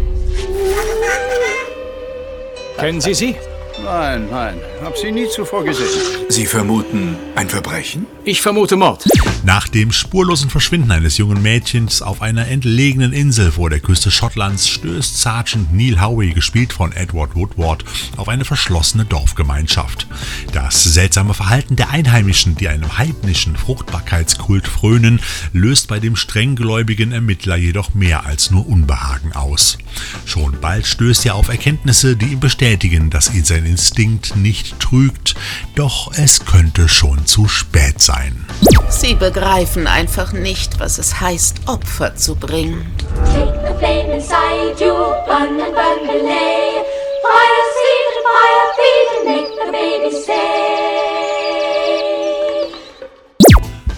Kennen 2.78 3.02
Sie 3.02 3.16
sie? 3.16 3.36
Nein, 3.84 4.30
nein, 4.32 4.56
hab 4.82 4.98
sie 4.98 5.12
nie 5.12 5.28
zuvor 5.28 5.66
gesehen. 5.66 5.90
Sie 6.30 6.46
vermuten 6.46 7.18
ein 7.36 7.50
Verbrechen? 7.50 8.06
Ich 8.24 8.42
vermute 8.42 8.78
Mord. 8.78 9.04
Nach 9.44 9.68
dem 9.68 9.92
spurlosen 9.92 10.50
Verschwinden 10.50 10.92
eines 10.92 11.18
jungen 11.18 11.42
Mädchens 11.42 12.02
auf 12.02 12.22
einer 12.22 12.48
entlegenen 12.48 13.12
Insel 13.12 13.52
vor 13.52 13.70
der 13.70 13.82
Küste 13.82 14.10
Schottlands 14.10 14.70
stößt 14.70 15.20
Sergeant 15.20 15.74
Neil 15.74 16.00
Howie, 16.00 16.34
gespielt 16.34 16.72
von 16.72 16.94
Edward 16.94 17.36
Woodward, 17.36 17.84
auf 18.16 18.30
eine 18.30 18.46
verschlossene 18.46 19.04
Dorfgemeinschaft. 19.04 20.08
Das 20.54 20.82
seltsame 20.86 21.34
Verhalten 21.34 21.76
der 21.76 21.90
Einheimischen, 21.90 22.56
die 22.56 22.70
einem 22.70 22.98
heidnischen 22.98 23.58
Fruchtbarkeitskult 23.58 24.66
frönen, 24.66 25.20
löst 25.52 25.90
bei 25.90 26.00
dem 26.00 26.16
strenggläubigen 26.16 27.12
Ermittler 27.12 27.58
jedoch 27.58 27.94
mehr 27.94 28.26
als 28.26 28.50
nur 28.50 28.66
Unbehagen 28.66 29.34
aus. 29.34 29.78
Schon 30.26 30.62
bald 30.62 30.88
stößt 30.88 31.26
er 31.26 31.36
auf 31.36 31.50
Erkenntnisse, 31.50 32.16
die 32.16 32.28
ihm 32.28 32.40
bestätigen, 32.40 33.10
dass 33.10 33.34
ihn 33.34 33.44
sein 33.44 33.73
Instinkt 33.74 34.36
nicht 34.36 34.80
trügt, 34.80 35.34
doch 35.74 36.12
es 36.16 36.46
könnte 36.46 36.88
schon 36.88 37.26
zu 37.26 37.48
spät 37.48 38.00
sein. 38.00 38.46
Sie 38.90 39.16
begreifen 39.16 39.88
einfach 39.88 40.32
nicht, 40.32 40.80
was 40.80 41.00
es 41.00 41.20
heißt, 41.20 41.62
Opfer 41.66 42.16
zu 42.16 42.36
bringen. 42.36 42.86
Take 43.34 43.60
the 43.68 43.74
flame 43.80 44.14
inside 44.14 44.80
you, 44.80 44.94
burn 45.26 45.60
and 45.60 45.74
burn 45.74 46.06
delay. 46.06 46.84
Fire 47.24 47.64
seed 47.74 48.14
and 48.14 48.24
fire 48.30 48.70
feed 48.78 49.10
and 49.18 49.26
make 49.26 49.50
the 49.58 49.72
baby 49.72 50.12
stay. 50.22 50.54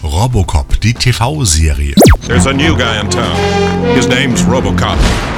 Robocop, 0.04 0.80
die 0.80 0.94
TV-Serie. 0.94 1.96
There's 2.26 2.46
a 2.46 2.54
new 2.54 2.78
guy 2.78 3.02
in 3.02 3.10
town. 3.10 3.36
His 3.94 4.08
name's 4.08 4.42
Robocop. 4.44 5.35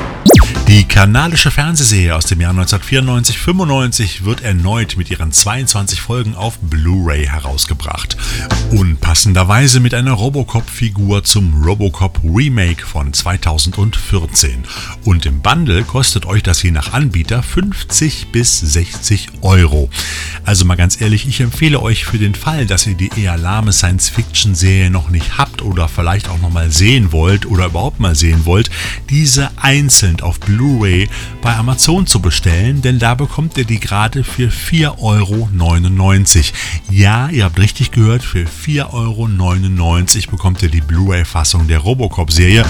Die 0.77 0.83
kanadische 0.83 1.49
Fernsehserie 1.49 2.15
aus 2.15 2.27
dem 2.27 2.39
Jahr 2.39 2.53
1994-95 2.53 4.25
wird 4.25 4.41
erneut 4.41 4.95
mit 4.95 5.09
ihren 5.09 5.31
22 5.31 5.99
Folgen 5.99 6.35
auf 6.35 6.59
Blu-ray 6.59 7.25
herausgebracht. 7.25 8.15
Unpassenderweise 8.69 9.79
mit 9.79 9.95
einer 9.95 10.11
Robocop-Figur 10.11 11.23
zum 11.23 11.63
Robocop 11.63 12.19
Remake 12.23 12.85
von 12.85 13.11
2014. 13.11 14.65
Und 15.03 15.25
im 15.25 15.41
Bundle 15.41 15.83
kostet 15.83 16.27
euch 16.27 16.43
das 16.43 16.61
je 16.61 16.69
nach 16.69 16.93
Anbieter 16.93 17.41
50 17.41 18.27
bis 18.31 18.59
60 18.59 19.29
Euro. 19.41 19.89
Also 20.45 20.63
mal 20.63 20.75
ganz 20.75 21.01
ehrlich, 21.01 21.27
ich 21.27 21.41
empfehle 21.41 21.81
euch 21.81 22.05
für 22.05 22.19
den 22.19 22.35
Fall, 22.35 22.67
dass 22.67 22.85
ihr 22.85 22.93
die 22.93 23.09
eher 23.19 23.35
lahme 23.35 23.73
Science-Fiction-Serie 23.73 24.91
noch 24.91 25.09
nicht 25.09 25.39
habt 25.39 25.63
oder 25.63 25.87
vielleicht 25.87 26.29
auch 26.29 26.39
noch 26.39 26.51
mal 26.51 26.71
sehen 26.71 27.11
wollt 27.11 27.47
oder 27.47 27.65
überhaupt 27.65 27.99
mal 27.99 28.13
sehen 28.13 28.45
wollt, 28.45 28.69
diese 29.09 29.49
einzeln 29.57 30.21
auf 30.21 30.39
Blu-ray 30.39 30.66
bei 31.41 31.55
Amazon 31.55 32.07
zu 32.07 32.19
bestellen, 32.19 32.81
denn 32.81 32.99
da 32.99 33.15
bekommt 33.15 33.57
ihr 33.57 33.65
die 33.65 33.79
gerade 33.79 34.23
für 34.23 34.49
4,99 34.49 34.97
Euro. 34.99 35.49
Ja, 36.89 37.29
ihr 37.29 37.45
habt 37.45 37.59
richtig 37.59 37.91
gehört, 37.91 38.23
für 38.23 38.45
4,99 38.45 38.91
Euro 38.93 40.31
bekommt 40.31 40.61
ihr 40.61 40.69
die 40.69 40.81
Blu-ray-Fassung 40.81 41.67
der 41.67 41.79
Robocop-Serie 41.79 42.65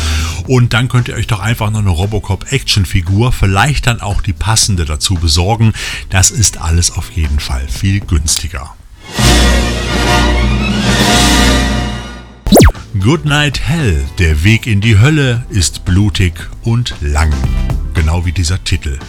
und 0.48 0.74
dann 0.74 0.90
könnt 0.90 1.08
ihr 1.08 1.16
euch 1.16 1.28
doch 1.28 1.40
einfach 1.40 1.72
noch 1.72 1.80
eine 1.80 1.90
Robocop-Action-Figur, 1.90 3.32
vielleicht 3.32 3.88
dann 3.88 4.02
auch 4.02 4.22
die 4.22 4.34
passende 4.34 4.86
dazu 4.86 5.16
besorgen. 5.16 5.74
Das 6.10 6.30
ist 6.30 6.62
alles 6.62 6.92
auf 6.92 7.12
jeden 7.12 7.40
Fall 7.40 7.68
viel 7.68 8.00
günstiger. 8.00 8.76
Goodnight 13.00 13.60
Hell, 13.62 14.04
der 14.18 14.44
Weg 14.44 14.66
in 14.66 14.82
die 14.82 15.00
Hölle, 15.00 15.46
ist 15.50 15.86
blutig 15.86 16.34
und 16.64 16.96
lang. 17.00 17.32
Genau 17.98 18.26
wie 18.26 18.32
dieser 18.32 18.64
Titel. 18.64 19.00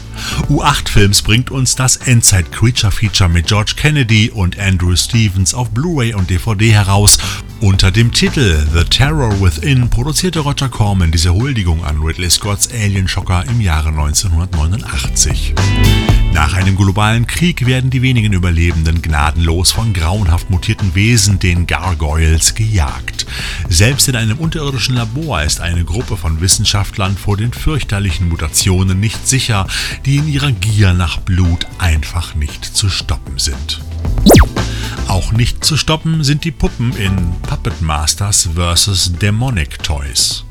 U8 0.49 0.89
Films 0.89 1.21
bringt 1.21 1.51
uns 1.51 1.77
das 1.77 1.97
Endzeit 1.97 2.51
Creature 2.51 2.91
Feature 2.91 3.29
mit 3.29 3.47
George 3.47 3.75
Kennedy 3.77 4.31
und 4.31 4.59
Andrew 4.59 4.97
Stevens 4.97 5.53
auf 5.53 5.71
Blu-ray 5.71 6.15
und 6.15 6.31
DVD 6.31 6.73
heraus. 6.73 7.19
Unter 7.61 7.91
dem 7.91 8.13
Titel 8.13 8.67
The 8.73 8.85
Terror 8.85 9.43
Within 9.43 9.91
produzierte 9.91 10.41
Roger 10.41 10.71
Corman 10.71 11.13
diese 11.13 11.35
Huldigung 11.35 11.85
an 11.85 12.01
Ridley 12.01 12.31
Scotts 12.31 12.71
Alien 12.73 13.07
Shocker 13.07 13.45
im 13.47 13.61
Jahre 13.61 13.91
1989. 13.91 15.55
Nach 16.39 16.55
einem 16.55 16.77
globalen 16.77 17.27
Krieg 17.27 17.67
werden 17.67 17.91
die 17.91 18.01
wenigen 18.01 18.33
Überlebenden 18.33 19.03
gnadenlos 19.03 19.73
von 19.73 19.93
grauenhaft 19.93 20.51
mutierten 20.51 20.95
Wesen, 20.95 21.41
den 21.41 21.67
Gargoyles, 21.67 22.55
gejagt. 22.55 23.27
Selbst 23.69 24.07
in 24.07 24.15
einem 24.15 24.39
unterirdischen 24.39 24.95
Labor 24.95 25.43
ist 25.43 25.61
eine 25.61 25.85
Gruppe 25.85 26.17
von 26.17 26.41
Wissenschaftlern 26.41 27.17
vor 27.17 27.37
den 27.37 27.53
fürchterlichen 27.53 28.29
Mutationen 28.29 29.01
nicht 29.01 29.27
sicher, 29.27 29.67
die 30.07 30.19
in 30.19 30.29
ihrer 30.29 30.53
Gier 30.53 30.93
nach 30.93 31.19
Blut 31.19 31.67
einfach 31.79 32.37
nicht 32.37 32.65
zu 32.65 32.89
stoppen 32.89 33.41
sind. 33.41 33.81
Auch 35.09 35.33
nicht 35.33 35.65
zu 35.65 35.77
stoppen 35.77 36.23
sind 36.23 36.45
die 36.45 36.53
Puppen 36.53 36.93
in 36.95 37.33
Puppet 37.43 37.83
Masters 37.83 38.49
vs. 38.55 39.15
Demonic 39.21 39.83
Toys. 39.83 40.45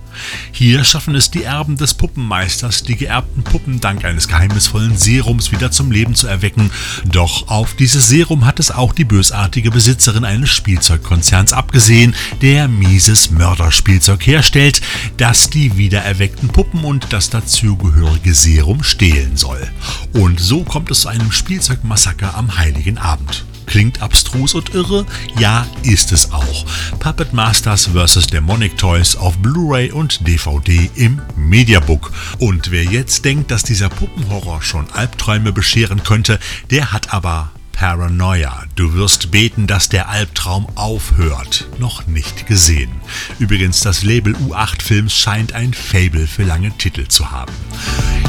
Hier 0.51 0.83
schaffen 0.83 1.15
es 1.15 1.31
die 1.31 1.43
Erben 1.43 1.77
des 1.77 1.93
Puppenmeisters, 1.93 2.83
die 2.83 2.95
geerbten 2.95 3.43
Puppen 3.43 3.79
dank 3.79 4.05
eines 4.05 4.27
geheimnisvollen 4.27 4.97
Serums 4.97 5.51
wieder 5.51 5.71
zum 5.71 5.91
Leben 5.91 6.15
zu 6.15 6.27
erwecken. 6.27 6.71
Doch 7.05 7.47
auf 7.47 7.75
dieses 7.75 8.07
Serum 8.07 8.45
hat 8.45 8.59
es 8.59 8.71
auch 8.71 8.93
die 8.93 9.05
bösartige 9.05 9.71
Besitzerin 9.71 10.25
eines 10.25 10.49
Spielzeugkonzerns 10.49 11.53
abgesehen, 11.53 12.15
der 12.41 12.67
mieses 12.67 13.31
Mörderspielzeug 13.31 14.25
herstellt, 14.25 14.81
das 15.17 15.49
die 15.49 15.77
wiedererweckten 15.77 16.49
Puppen 16.49 16.83
und 16.83 17.07
das 17.11 17.29
dazugehörige 17.29 18.33
Serum 18.33 18.83
stehlen 18.83 19.37
soll. 19.37 19.67
Und 20.13 20.39
so 20.39 20.63
kommt 20.63 20.91
es 20.91 21.01
zu 21.01 21.09
einem 21.09 21.31
Spielzeugmassaker 21.31 22.35
am 22.35 22.57
heiligen 22.57 22.97
Abend. 22.97 23.45
Klingt 23.67 24.01
abstrus 24.01 24.55
und 24.55 24.73
irre? 24.73 25.05
Ja, 25.37 25.67
ist 25.83 26.11
es 26.11 26.31
auch. 26.31 26.65
Puppet 26.99 27.33
Masters 27.33 27.89
vs. 27.93 28.27
Demonic 28.27 28.77
Toys 28.77 29.15
auf 29.15 29.37
Blu-ray 29.37 29.91
und 29.91 30.25
DVD 30.25 30.89
im 30.95 31.21
Mediabook. 31.35 32.11
Und 32.39 32.71
wer 32.71 32.83
jetzt 32.83 33.25
denkt, 33.25 33.51
dass 33.51 33.63
dieser 33.63 33.89
Puppenhorror 33.89 34.61
schon 34.61 34.89
Albträume 34.91 35.51
bescheren 35.51 36.01
könnte, 36.03 36.39
der 36.71 36.91
hat 36.91 37.13
aber 37.13 37.51
Paranoia. 37.77 38.63
Du 38.75 38.95
wirst 38.95 39.29
beten, 39.29 39.67
dass 39.67 39.87
der 39.87 40.09
Albtraum 40.09 40.65
aufhört. 40.73 41.67
Noch 41.77 42.07
nicht 42.07 42.47
gesehen. 42.47 42.89
Übrigens, 43.37 43.81
das 43.81 44.01
Label 44.01 44.33
U8 44.33 44.81
Films 44.81 45.13
scheint 45.13 45.53
ein 45.53 45.75
Fable 45.75 46.25
für 46.25 46.41
lange 46.41 46.75
Titel 46.79 47.07
zu 47.07 47.29
haben. 47.29 47.53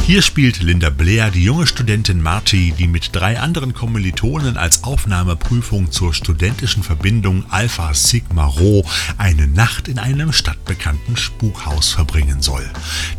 Hier 0.04 0.20
spielt 0.20 0.62
Linda 0.62 0.90
Blair 0.90 1.30
die 1.30 1.44
junge 1.44 1.66
Studentin 1.66 2.20
Marty, 2.20 2.74
die 2.76 2.86
mit 2.86 3.16
drei 3.16 3.40
anderen 3.40 3.72
Kommilitonen 3.72 4.58
als 4.58 4.84
Aufnahmeprüfung 4.84 5.90
zur 5.90 6.12
studentischen 6.12 6.82
Verbindung 6.82 7.46
Alpha 7.48 7.94
Sigma 7.94 8.44
Rho 8.44 8.84
eine 9.16 9.46
Nacht 9.46 9.88
in 9.88 9.98
einem 9.98 10.34
stadtbekannten 10.34 11.16
Spukhaus 11.16 11.88
verbringen 11.88 12.42
soll. 12.42 12.70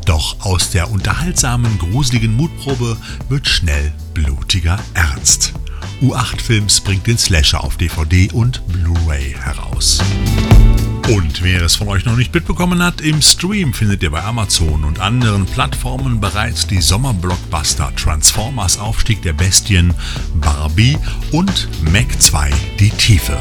Doch 0.05 0.41
aus 0.41 0.69
der 0.69 0.91
unterhaltsamen, 0.91 1.79
gruseligen 1.79 2.35
Mutprobe 2.35 2.97
wird 3.29 3.47
schnell 3.47 3.91
blutiger 4.13 4.79
Ernst. 4.93 5.53
U8 6.01 6.41
Films 6.41 6.81
bringt 6.81 7.07
den 7.07 7.17
Slasher 7.17 7.63
auf 7.63 7.77
DVD 7.77 8.29
und 8.31 8.61
Blu-ray 8.67 9.35
heraus. 9.41 9.99
Und 11.09 11.41
wer 11.41 11.63
es 11.63 11.75
von 11.75 11.87
euch 11.87 12.05
noch 12.05 12.15
nicht 12.15 12.33
mitbekommen 12.33 12.83
hat, 12.83 13.01
im 13.01 13.21
Stream 13.21 13.73
findet 13.73 14.03
ihr 14.03 14.11
bei 14.11 14.23
Amazon 14.23 14.83
und 14.83 14.99
anderen 14.99 15.47
Plattformen 15.47 16.19
bereits 16.19 16.67
die 16.67 16.81
Sommerblockbuster 16.81 17.91
Transformers 17.95 18.77
Aufstieg 18.77 19.23
der 19.23 19.33
Bestien, 19.33 19.93
Barbie 20.35 20.97
und 21.31 21.67
Mac 21.91 22.21
2 22.21 22.51
Die 22.79 22.91
Tiefe. 22.91 23.37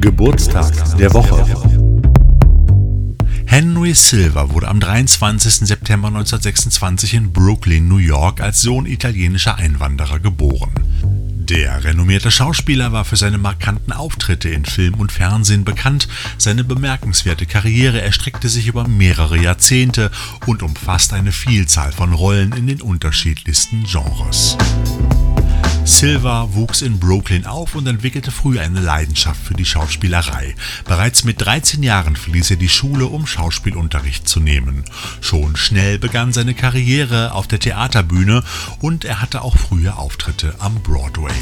Geburtstag 0.00 0.96
der 0.96 1.12
Woche. 1.12 1.71
Henry 3.52 3.92
Silver 3.92 4.48
wurde 4.54 4.68
am 4.68 4.80
23. 4.80 5.68
September 5.68 6.08
1926 6.08 7.12
in 7.12 7.34
Brooklyn, 7.34 7.86
New 7.86 7.98
York, 7.98 8.40
als 8.40 8.62
Sohn 8.62 8.86
italienischer 8.86 9.56
Einwanderer 9.56 10.20
geboren. 10.20 10.72
Der 10.94 11.84
renommierte 11.84 12.30
Schauspieler 12.30 12.92
war 12.92 13.04
für 13.04 13.16
seine 13.16 13.36
markanten 13.36 13.92
Auftritte 13.92 14.48
in 14.48 14.64
Film 14.64 14.94
und 14.94 15.12
Fernsehen 15.12 15.64
bekannt. 15.64 16.08
Seine 16.38 16.64
bemerkenswerte 16.64 17.44
Karriere 17.44 18.00
erstreckte 18.00 18.48
sich 18.48 18.68
über 18.68 18.88
mehrere 18.88 19.36
Jahrzehnte 19.36 20.10
und 20.46 20.62
umfasst 20.62 21.12
eine 21.12 21.30
Vielzahl 21.30 21.92
von 21.92 22.14
Rollen 22.14 22.52
in 22.52 22.68
den 22.68 22.80
unterschiedlichsten 22.80 23.84
Genres. 23.84 24.56
Silva 25.84 26.48
wuchs 26.52 26.80
in 26.80 27.00
Brooklyn 27.00 27.44
auf 27.44 27.74
und 27.74 27.86
entwickelte 27.88 28.30
früh 28.30 28.60
eine 28.60 28.80
Leidenschaft 28.80 29.40
für 29.42 29.54
die 29.54 29.64
Schauspielerei. 29.64 30.54
Bereits 30.84 31.24
mit 31.24 31.40
13 31.40 31.82
Jahren 31.82 32.14
verließ 32.14 32.52
er 32.52 32.56
die 32.56 32.68
Schule, 32.68 33.06
um 33.06 33.26
Schauspielunterricht 33.26 34.28
zu 34.28 34.38
nehmen. 34.38 34.84
Schon 35.20 35.56
schnell 35.56 35.98
begann 35.98 36.32
seine 36.32 36.54
Karriere 36.54 37.32
auf 37.32 37.48
der 37.48 37.58
Theaterbühne 37.58 38.44
und 38.80 39.04
er 39.04 39.20
hatte 39.20 39.42
auch 39.42 39.56
frühe 39.56 39.96
Auftritte 39.96 40.54
am 40.60 40.74
Broadway. 40.82 41.32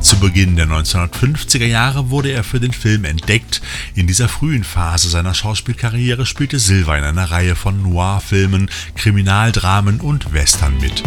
Zu 0.00 0.20
Beginn 0.20 0.54
der 0.54 0.68
1950er 0.68 1.66
Jahre 1.66 2.10
wurde 2.10 2.30
er 2.30 2.44
für 2.44 2.60
den 2.60 2.72
Film 2.72 3.04
entdeckt. 3.04 3.60
In 3.96 4.06
dieser 4.06 4.28
frühen 4.28 4.62
Phase 4.62 5.08
seiner 5.08 5.34
Schauspielkarriere 5.34 6.24
spielte 6.24 6.60
Silva 6.60 6.96
in 6.96 7.04
einer 7.04 7.30
Reihe 7.30 7.56
von 7.56 7.82
Noir-Filmen, 7.82 8.70
Kriminaldramen 8.94 10.00
und 10.00 10.32
Western 10.32 10.78
mit. 10.78 11.02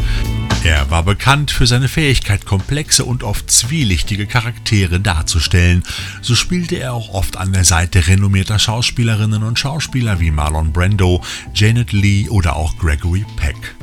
Er 0.63 0.91
war 0.91 1.04
bekannt 1.04 1.51
für 1.51 1.67
seine 1.67 1.88
Fähigkeit, 1.88 2.45
komplexe 2.45 3.06
und 3.06 3.23
oft 3.23 3.49
zwielichtige 3.49 4.27
Charaktere 4.27 4.99
darzustellen. 4.99 5.84
So 6.21 6.36
spielte 6.36 6.75
er 6.75 6.93
auch 6.93 7.13
oft 7.13 7.38
an 7.38 7.54
der 7.54 7.63
Seite 7.63 8.08
renommierter 8.08 8.60
Schauspielerinnen 8.60 9.43
und 9.43 9.58
Schauspieler 9.58 10.19
wie 10.19 10.32
Marlon 10.32 10.73
Brando, 10.73 11.23
Janet 11.56 11.93
Lee 11.93 12.27
oder 12.30 12.58
auch 12.58 12.77
Gregory 12.77 13.25
Peck. 13.38 13.75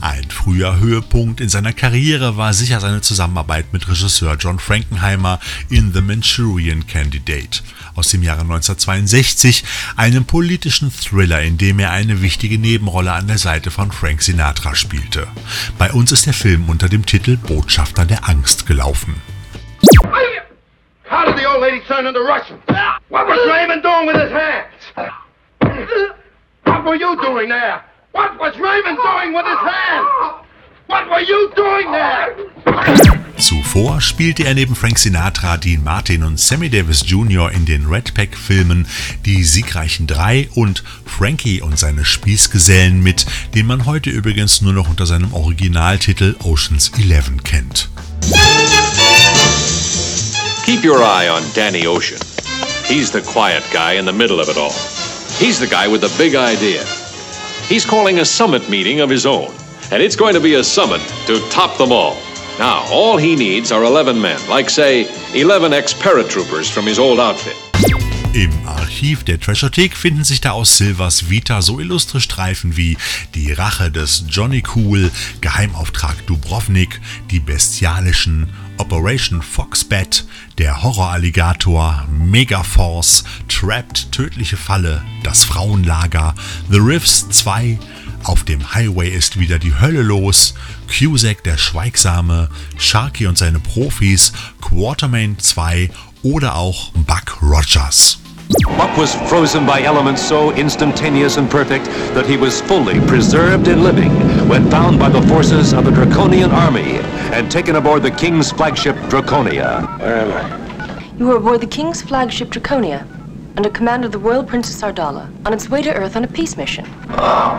Ein 0.00 0.30
früher 0.30 0.78
Höhepunkt 0.78 1.40
in 1.40 1.48
seiner 1.48 1.72
Karriere 1.72 2.36
war 2.36 2.52
sicher 2.54 2.80
seine 2.80 3.00
Zusammenarbeit 3.00 3.72
mit 3.72 3.88
Regisseur 3.88 4.36
John 4.36 4.58
Frankenheimer 4.58 5.40
in 5.70 5.92
The 5.92 6.00
Manchurian 6.00 6.86
Candidate 6.86 7.62
aus 7.94 8.10
dem 8.10 8.22
Jahre 8.22 8.42
1962, 8.42 9.64
einem 9.96 10.26
politischen 10.26 10.92
Thriller, 10.92 11.40
in 11.40 11.58
dem 11.58 11.78
er 11.78 11.92
eine 11.92 12.22
wichtige 12.22 12.58
Nebenrolle 12.58 13.12
an 13.12 13.26
der 13.26 13.38
Seite 13.38 13.70
von 13.70 13.90
Frank 13.90 14.22
Sinatra 14.22 14.74
spielte. 14.74 15.26
Bei 15.78 15.92
uns 15.92 16.12
ist 16.12 16.26
der 16.26 16.34
Film 16.34 16.68
unter 16.68 16.88
dem 16.88 17.06
Titel 17.06 17.36
Botschafter 17.36 18.04
der 18.04 18.28
Angst 18.28 18.66
gelaufen. 18.66 19.14
How 21.08 21.24
did 21.24 21.36
the 21.38 21.46
old 21.46 21.60
lady 21.60 21.80
turn 21.86 22.06
into 22.06 22.20
Russian? 22.20 22.58
What 23.08 23.28
was 23.28 23.38
Raymond 23.48 23.82
doing 23.82 24.06
with 24.08 24.16
his 24.16 24.32
hands? 24.32 24.66
What 26.64 26.84
were 26.84 26.96
you 26.96 27.16
doing 27.22 27.48
there? 27.48 27.82
What 28.16 28.38
was 28.40 28.54
Raymond 28.58 28.96
doing 28.96 29.34
with 29.34 29.44
his 29.44 29.58
hands? 29.58 30.08
What 30.86 31.04
were 31.10 31.20
you 31.20 31.52
doing 31.54 31.92
there? 31.92 32.34
Zuvor 33.36 34.00
spielte 34.00 34.44
er 34.44 34.54
neben 34.54 34.74
Frank 34.74 34.98
Sinatra, 34.98 35.58
Dean 35.58 35.84
Martin 35.84 36.22
und 36.22 36.40
Sammy 36.40 36.70
Davis 36.70 37.04
Jr. 37.06 37.50
in 37.52 37.66
den 37.66 37.84
Red 37.84 38.14
Pack-Filmen 38.14 38.86
Die 39.26 39.44
Siegreichen 39.44 40.06
Drei 40.06 40.48
und 40.54 40.82
Frankie 41.04 41.60
und 41.60 41.78
seine 41.78 42.06
Spießgesellen 42.06 43.02
mit, 43.02 43.26
den 43.54 43.66
man 43.66 43.84
heute 43.84 44.08
übrigens 44.08 44.62
nur 44.62 44.72
noch 44.72 44.88
unter 44.88 45.04
seinem 45.04 45.34
Originaltitel 45.34 46.36
Oceans 46.42 46.92
11 46.98 47.44
kennt. 47.44 47.90
Keep 50.64 50.86
your 50.86 51.02
eye 51.02 51.28
on 51.28 51.42
Danny 51.54 51.86
Ocean. 51.86 52.18
He's 52.88 53.12
the 53.12 53.20
quiet 53.20 53.62
guy 53.74 53.98
in 53.98 54.06
the 54.06 54.12
middle 54.12 54.40
of 54.40 54.48
it 54.48 54.56
all. 54.56 54.72
He's 55.38 55.58
the 55.58 55.66
guy 55.66 55.86
with 55.86 56.00
the 56.00 56.10
big 56.16 56.34
idea. 56.34 56.82
He's 57.68 57.84
calling 57.84 58.20
a 58.20 58.24
summit 58.24 58.70
meeting 58.70 59.00
of 59.00 59.10
his 59.10 59.26
own, 59.26 59.50
and 59.90 60.00
it's 60.00 60.14
going 60.14 60.34
to 60.34 60.40
be 60.40 60.54
a 60.54 60.62
summit 60.62 61.00
to 61.26 61.40
top 61.50 61.76
them 61.78 61.90
all. 61.90 62.16
Now, 62.60 62.84
all 62.92 63.16
he 63.16 63.34
needs 63.34 63.72
are 63.72 63.82
11 63.82 64.20
men, 64.20 64.38
like, 64.48 64.70
say, 64.70 65.08
11 65.34 65.72
ex-paratroopers 65.72 66.70
from 66.70 66.86
his 66.86 67.00
old 67.00 67.18
outfit. 67.18 67.56
Im 68.34 68.52
Archiv 68.66 69.24
der 69.24 69.40
Trashothek 69.40 69.96
finden 69.96 70.22
sich 70.22 70.40
da 70.40 70.52
aus 70.52 70.76
Silvers 70.76 71.28
Vita 71.28 71.60
so 71.60 71.80
illustre 71.80 72.20
Streifen 72.20 72.76
wie 72.76 72.96
Die 73.34 73.52
Rache 73.52 73.90
des 73.90 74.24
Johnny 74.28 74.62
Cool, 74.76 75.10
Geheimauftrag 75.40 76.24
Dubrovnik, 76.26 77.00
Die 77.32 77.40
Bestialischen, 77.40 78.48
Operation 78.78 79.42
Foxbat, 79.42 80.24
Der 80.58 80.82
Horroralligator, 80.82 82.04
Megaforce, 82.10 83.24
Trapped, 83.48 84.12
Tödliche 84.12 84.56
Falle, 84.56 85.02
Das 85.22 85.44
Frauenlager, 85.44 86.34
The 86.70 86.78
Riffs 86.78 87.28
2, 87.30 87.78
Auf 88.24 88.42
dem 88.42 88.74
Highway 88.74 89.08
ist 89.08 89.38
wieder 89.38 89.58
die 89.58 89.78
Hölle 89.80 90.02
los, 90.02 90.54
Cusack 90.88 91.44
der 91.44 91.56
Schweigsame, 91.56 92.48
Sharky 92.76 93.26
und 93.26 93.38
seine 93.38 93.60
Profis, 93.60 94.32
Quartermain 94.60 95.38
2 95.38 95.90
oder 96.22 96.56
auch 96.56 96.90
Buck 96.92 97.40
Rogers. 97.40 98.18
Buck 98.76 98.96
was 98.96 99.14
frozen 99.28 99.64
by 99.64 99.80
elements 99.82 100.28
so 100.28 100.50
instantaneous 100.52 101.36
and 101.36 101.48
perfect 101.48 101.86
that 102.14 102.26
he 102.26 102.36
was 102.36 102.60
fully 102.60 103.00
preserved 103.00 103.68
in 103.68 103.82
living 103.82 104.10
when 104.48 104.68
found 104.70 104.98
by 104.98 105.08
the 105.08 105.22
forces 105.28 105.72
of 105.72 105.84
the 105.84 105.90
Draconian 105.90 106.50
army 106.50 107.00
and 107.32 107.50
taken 107.50 107.76
aboard 107.76 108.02
the 108.02 108.10
King's 108.10 108.50
flagship 108.52 108.96
Draconia. 109.10 109.98
Where 110.00 110.16
am 110.16 110.32
I? 110.32 111.12
You 111.18 111.30
are 111.32 111.36
aboard 111.36 111.60
the 111.60 111.66
King's 111.66 112.02
flagship 112.02 112.50
Draconia, 112.50 113.06
under 113.56 113.70
command 113.70 114.04
of 114.04 114.12
the 114.12 114.18
Royal 114.18 114.44
Princess 114.44 114.82
Ardala, 114.82 115.28
on 115.46 115.52
its 115.52 115.68
way 115.68 115.82
to 115.82 115.92
Earth 115.94 116.16
on 116.16 116.24
a 116.24 116.28
peace 116.28 116.56
mission. 116.56 116.86
Oh. 117.10 117.58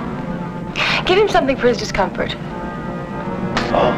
Give 1.06 1.18
him 1.18 1.28
something 1.28 1.58
for 1.58 1.68
his 1.68 1.78
discomfort. 1.78 2.36
Oh. 3.74 3.94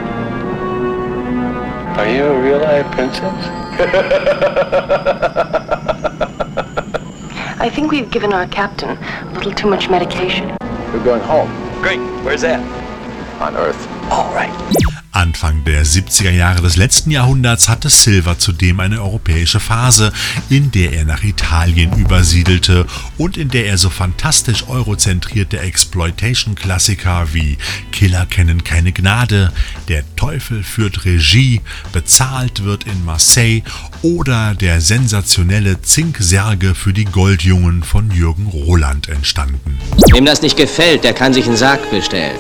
Are 1.98 2.08
you 2.08 2.24
a 2.24 2.42
real 2.42 2.60
life 2.60 2.90
princess? 2.92 3.46
I 7.62 7.70
think 7.70 7.92
we've 7.92 8.10
given 8.10 8.32
our 8.32 8.48
captain 8.48 8.98
a 8.98 9.32
little 9.34 9.52
too 9.52 9.70
much 9.70 9.90
medication. 9.90 10.58
We're 10.94 11.04
going 11.04 11.22
home. 11.22 11.50
Great. 11.82 12.00
Where's 12.24 12.42
that? 12.42 12.60
On 13.42 13.56
Earth. 13.56 13.88
All 14.12 14.34
right. 14.34 14.50
Anfang 15.20 15.66
der 15.66 15.86
70er 15.86 16.30
Jahre 16.32 16.62
des 16.62 16.78
letzten 16.78 17.12
Jahrhunderts 17.12 17.68
hatte 17.68 17.90
Silver 17.90 18.40
zudem 18.40 18.80
eine 18.80 19.02
europäische 19.02 19.60
Phase, 19.60 20.14
in 20.50 20.72
der 20.72 20.94
er 20.94 21.04
nach 21.04 21.26
Italien 21.26 21.92
übersiedelte 21.98 22.86
und 23.18 23.36
in 23.36 23.50
der 23.50 23.66
er 23.66 23.78
so 23.78 23.90
fantastisch 23.90 24.70
eurozentrierte 24.70 25.60
Exploitation-Klassiker 25.60 27.34
wie 27.34 27.58
Killer 27.92 28.28
kennen 28.28 28.64
keine 28.64 28.94
Gnade, 28.94 29.52
Der 29.90 30.06
Teufel 30.16 30.64
führt 30.64 31.04
Regie, 31.04 31.60
Bezahlt 31.92 32.64
wird 32.64 32.86
in 32.86 33.04
Marseille 33.04 33.64
oder 34.02 34.56
der 34.56 34.80
sensationelle 34.80 35.82
Zinksärge 35.82 36.76
für 36.76 36.94
die 36.94 37.04
Goldjungen 37.04 37.84
von 37.84 38.10
Jürgen 38.10 38.48
Roland 38.48 39.10
entstanden. 39.10 39.80
Wem 40.14 40.24
das 40.24 40.42
nicht 40.42 40.56
gefällt, 40.56 41.04
der 41.04 41.12
kann 41.12 41.34
sich 41.34 41.46
einen 41.46 41.58
Sarg 41.58 41.92
bestellen. 41.92 42.40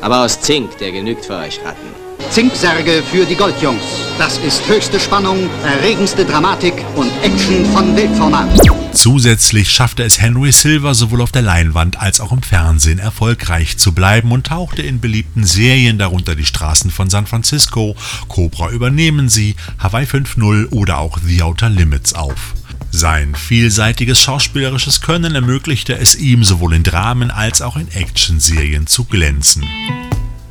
Aber 0.00 0.24
aus 0.24 0.40
Zink, 0.40 0.78
der 0.78 0.90
genügt 0.90 1.26
für 1.26 1.36
euch 1.36 1.60
Ratten. 1.62 2.03
Zinksärge 2.30 3.02
für 3.10 3.24
die 3.24 3.36
Goldjungs. 3.36 3.82
Das 4.18 4.38
ist 4.38 4.66
höchste 4.68 4.98
Spannung, 4.98 5.48
erregendste 5.64 6.24
Dramatik 6.24 6.74
und 6.96 7.10
Action 7.22 7.64
von 7.66 7.96
Weltformat. 7.96 8.48
Zusätzlich 8.92 9.70
schaffte 9.70 10.02
es 10.02 10.20
Henry 10.20 10.52
Silver 10.52 10.94
sowohl 10.94 11.20
auf 11.20 11.32
der 11.32 11.42
Leinwand 11.42 12.00
als 12.00 12.20
auch 12.20 12.32
im 12.32 12.42
Fernsehen 12.42 12.98
erfolgreich 12.98 13.76
zu 13.76 13.92
bleiben 13.92 14.32
und 14.32 14.46
tauchte 14.46 14.82
in 14.82 15.00
beliebten 15.00 15.44
Serien, 15.44 15.98
darunter 15.98 16.34
Die 16.34 16.46
Straßen 16.46 16.90
von 16.90 17.10
San 17.10 17.26
Francisco, 17.26 17.96
Cobra 18.28 18.70
übernehmen 18.70 19.28
sie, 19.28 19.56
Hawaii 19.78 20.04
5.0 20.04 20.72
oder 20.72 20.98
auch 20.98 21.18
The 21.24 21.42
Outer 21.42 21.68
Limits 21.68 22.14
auf. 22.14 22.54
Sein 22.90 23.34
vielseitiges 23.34 24.22
schauspielerisches 24.22 25.00
Können 25.00 25.34
ermöglichte 25.34 25.98
es 25.98 26.14
ihm, 26.14 26.44
sowohl 26.44 26.74
in 26.74 26.84
Dramen 26.84 27.32
als 27.32 27.60
auch 27.60 27.76
in 27.76 27.88
Actionserien 27.90 28.86
zu 28.86 29.04
glänzen. 29.04 29.64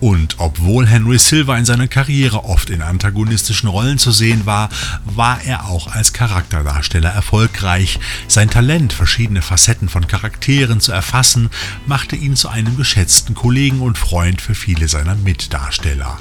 Und 0.03 0.35
obwohl 0.39 0.85
Henry 0.85 1.17
Silver 1.17 1.57
in 1.57 1.63
seiner 1.63 1.87
Karriere 1.87 2.43
oft 2.43 2.69
in 2.69 2.81
antagonistischen 2.81 3.69
Rollen 3.69 3.97
zu 3.97 4.11
sehen 4.11 4.45
war, 4.45 4.67
war 5.05 5.41
er 5.45 5.69
auch 5.69 5.87
als 5.87 6.11
Charakterdarsteller 6.11 7.09
erfolgreich. 7.09 8.01
Sein 8.27 8.49
Talent, 8.49 8.91
verschiedene 8.91 9.41
Facetten 9.41 9.87
von 9.87 10.05
Charakteren 10.05 10.81
zu 10.81 10.91
erfassen, 10.91 11.49
machte 11.85 12.17
ihn 12.17 12.35
zu 12.35 12.49
einem 12.49 12.75
geschätzten 12.75 13.33
Kollegen 13.33 13.79
und 13.79 13.97
Freund 13.97 14.41
für 14.41 14.55
viele 14.55 14.89
seiner 14.89 15.15
Mitdarsteller. 15.15 16.19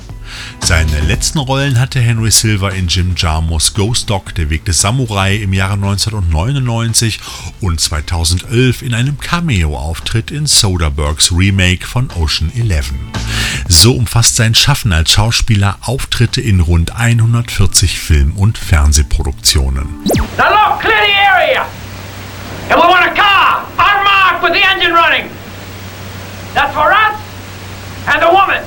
Seine 0.60 1.00
letzten 1.00 1.38
Rollen 1.38 1.80
hatte 1.80 2.00
Henry 2.00 2.30
Silver 2.30 2.72
in 2.72 2.86
Jim 2.86 3.14
Jarmuschs 3.16 3.74
Ghost 3.74 4.08
Dog, 4.08 4.32
Der 4.36 4.48
Weg 4.48 4.64
des 4.64 4.80
Samurai 4.80 5.34
im 5.34 5.52
Jahre 5.52 5.74
1999 5.74 7.18
und 7.60 7.80
2011 7.80 8.82
in 8.82 8.94
einem 8.94 9.18
Cameo-Auftritt 9.18 10.30
in 10.30 10.46
Soderberghs 10.46 11.32
Remake 11.32 11.84
von 11.84 12.10
Ocean 12.12 12.52
Eleven. 12.54 13.10
So 13.72 13.94
umfasst 13.94 14.36
sein 14.36 14.54
Schaffen 14.54 14.92
als 14.92 15.12
Schauspieler 15.12 15.78
Auftritte 15.80 16.42
in 16.42 16.60
rund 16.60 16.94
140 16.94 17.98
Film- 17.98 18.36
und 18.36 18.58
Fernsehproduktionen. 18.58 20.04
Now 20.36 20.50
look, 20.50 20.80
clear 20.82 21.00
the 21.00 21.12
area! 21.12 21.64
And 22.68 22.78
we 22.78 22.86
want 22.86 23.06
a 23.06 23.14
car, 23.14 23.66
unmarked 23.78 24.42
with 24.42 24.52
the 24.52 24.62
engine 24.62 24.92
running. 24.92 25.30
That's 26.52 26.74
for 26.74 26.92
us 26.92 27.18
and 28.08 28.20
the 28.22 28.30
woman. 28.30 28.62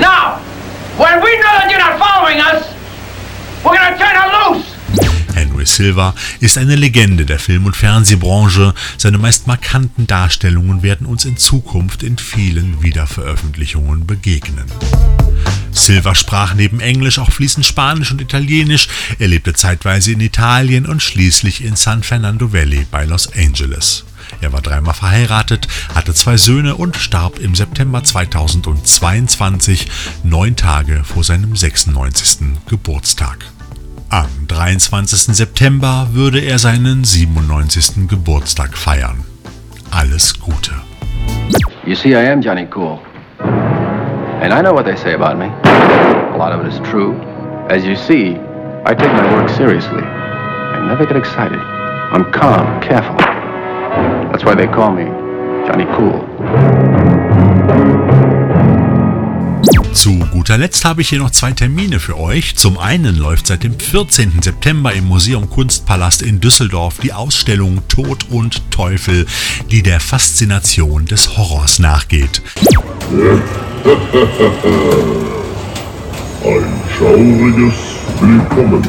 Now, 0.00 0.40
when 0.98 1.22
we 1.22 1.30
know 1.38 1.54
that 1.56 1.70
you're 1.70 1.78
not 1.78 1.96
following 1.96 2.40
us, 2.40 2.66
we're 3.64 3.76
gonna 3.76 3.96
turn 3.96 4.16
her 4.16 4.50
loose. 4.50 4.75
Henry 5.56 5.64
Silver 5.64 6.14
ist 6.40 6.58
eine 6.58 6.76
Legende 6.76 7.24
der 7.24 7.38
Film- 7.38 7.64
und 7.64 7.74
Fernsehbranche. 7.74 8.74
Seine 8.98 9.16
meist 9.16 9.46
markanten 9.46 10.06
Darstellungen 10.06 10.82
werden 10.82 11.06
uns 11.06 11.24
in 11.24 11.38
Zukunft 11.38 12.02
in 12.02 12.18
vielen 12.18 12.82
Wiederveröffentlichungen 12.82 14.06
begegnen. 14.06 14.66
Silver 15.72 16.14
sprach 16.14 16.52
neben 16.52 16.80
Englisch 16.80 17.18
auch 17.18 17.32
fließend 17.32 17.64
Spanisch 17.64 18.10
und 18.10 18.20
Italienisch. 18.20 18.88
Er 19.18 19.28
lebte 19.28 19.54
zeitweise 19.54 20.12
in 20.12 20.20
Italien 20.20 20.84
und 20.84 21.02
schließlich 21.02 21.64
in 21.64 21.74
San 21.74 22.02
Fernando 22.02 22.52
Valley 22.52 22.86
bei 22.90 23.06
Los 23.06 23.32
Angeles. 23.34 24.04
Er 24.42 24.52
war 24.52 24.60
dreimal 24.60 24.92
verheiratet, 24.92 25.68
hatte 25.94 26.12
zwei 26.12 26.36
Söhne 26.36 26.76
und 26.76 26.98
starb 26.98 27.38
im 27.38 27.54
September 27.54 28.04
2022, 28.04 29.88
neun 30.22 30.54
Tage 30.54 31.02
vor 31.02 31.24
seinem 31.24 31.56
96. 31.56 32.58
Geburtstag. 32.68 33.55
Am 34.10 34.26
23. 34.48 35.34
September 35.34 36.08
würde 36.12 36.40
er 36.40 36.58
seinen 36.58 37.04
97. 37.04 38.08
Geburtstag 38.08 38.76
feiern. 38.76 39.24
Alles 39.90 40.38
Gute. 40.40 40.72
You 41.84 41.94
see, 41.94 42.10
I 42.10 42.30
am 42.30 42.40
Johnny 42.40 42.66
Cool. 42.66 42.98
And 44.40 44.52
I 44.52 44.62
know 44.62 44.72
what 44.72 44.84
they 44.84 44.96
say 44.96 45.14
about 45.14 45.38
me. 45.38 45.46
A 45.46 46.36
lot 46.36 46.52
of 46.52 46.64
it 46.64 46.72
is 46.72 46.80
true. 46.90 47.14
As 47.68 47.84
you 47.84 47.96
see, 47.96 48.38
I 48.84 48.94
take 48.94 49.12
my 49.12 49.32
work 49.34 49.48
seriously. 49.50 50.02
I 50.02 50.86
never 50.86 51.04
get 51.06 51.16
excited. 51.16 51.58
I'm 52.12 52.30
calm, 52.32 52.80
careful. 52.80 53.16
That's 54.30 54.44
why 54.44 54.54
they 54.54 54.66
call 54.66 54.92
me 54.92 55.06
Johnny 55.66 55.86
Cool. 55.96 56.95
Zu 59.96 60.18
guter 60.30 60.56
Letzt 60.58 60.84
habe 60.84 61.00
ich 61.00 61.08
hier 61.08 61.20
noch 61.20 61.30
zwei 61.30 61.52
Termine 61.52 62.00
für 62.00 62.18
euch. 62.18 62.54
Zum 62.54 62.76
einen 62.76 63.16
läuft 63.16 63.46
seit 63.46 63.62
dem 63.64 63.80
14. 63.80 64.42
September 64.42 64.92
im 64.92 65.06
Museum 65.06 65.48
Kunstpalast 65.48 66.20
in 66.20 66.38
Düsseldorf 66.38 66.98
die 67.02 67.14
Ausstellung 67.14 67.80
Tod 67.88 68.26
und 68.28 68.70
Teufel, 68.70 69.24
die 69.70 69.82
der 69.82 69.98
Faszination 69.98 71.06
des 71.06 71.38
Horrors 71.38 71.78
nachgeht. 71.78 72.42
Ein 76.44 76.66
schauriges 76.98 77.74
Willkommen 78.20 78.86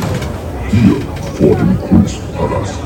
hier 0.69 0.97
vor 1.37 1.55
dem 1.55 1.79
Kunstpalast. 1.79 2.79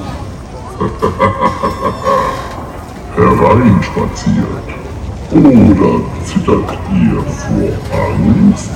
Hereinspaziert. 3.15 4.80
Oder 5.31 6.01
zittert 6.25 6.77
ihr 6.93 7.23
vor 7.23 7.71
Angst? 8.17 8.71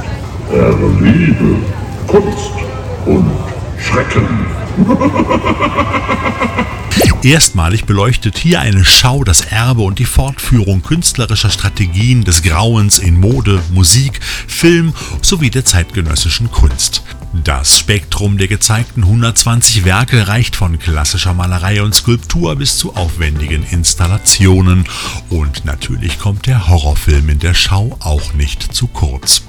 Erlebe 0.49 1.57
Kunst 2.07 2.51
und 3.05 3.29
Schrecken. 3.77 4.45
Erstmalig 7.23 7.85
beleuchtet 7.85 8.37
hier 8.37 8.61
eine 8.61 8.85
Schau 8.85 9.23
das 9.23 9.41
Erbe 9.41 9.81
und 9.81 9.99
die 9.99 10.05
Fortführung 10.05 10.81
künstlerischer 10.81 11.49
Strategien 11.49 12.23
des 12.23 12.43
Grauens 12.43 12.99
in 12.99 13.19
Mode, 13.19 13.61
Musik, 13.73 14.21
Film 14.47 14.93
sowie 15.21 15.49
der 15.49 15.65
zeitgenössischen 15.65 16.51
Kunst. 16.51 17.03
Das 17.43 17.77
Spektrum 17.77 18.37
der 18.37 18.47
gezeigten 18.47 19.03
120 19.03 19.85
Werke 19.85 20.27
reicht 20.27 20.55
von 20.55 20.79
klassischer 20.79 21.33
Malerei 21.33 21.81
und 21.81 21.93
Skulptur 21.93 22.55
bis 22.55 22.77
zu 22.77 22.95
aufwendigen 22.95 23.63
Installationen. 23.63 24.85
Und 25.29 25.65
natürlich 25.65 26.19
kommt 26.19 26.47
der 26.47 26.67
Horrorfilm 26.67 27.29
in 27.29 27.39
der 27.39 27.53
Schau 27.53 27.97
auch 27.99 28.33
nicht 28.33 28.73
zu 28.73 28.87
kurz. 28.87 29.43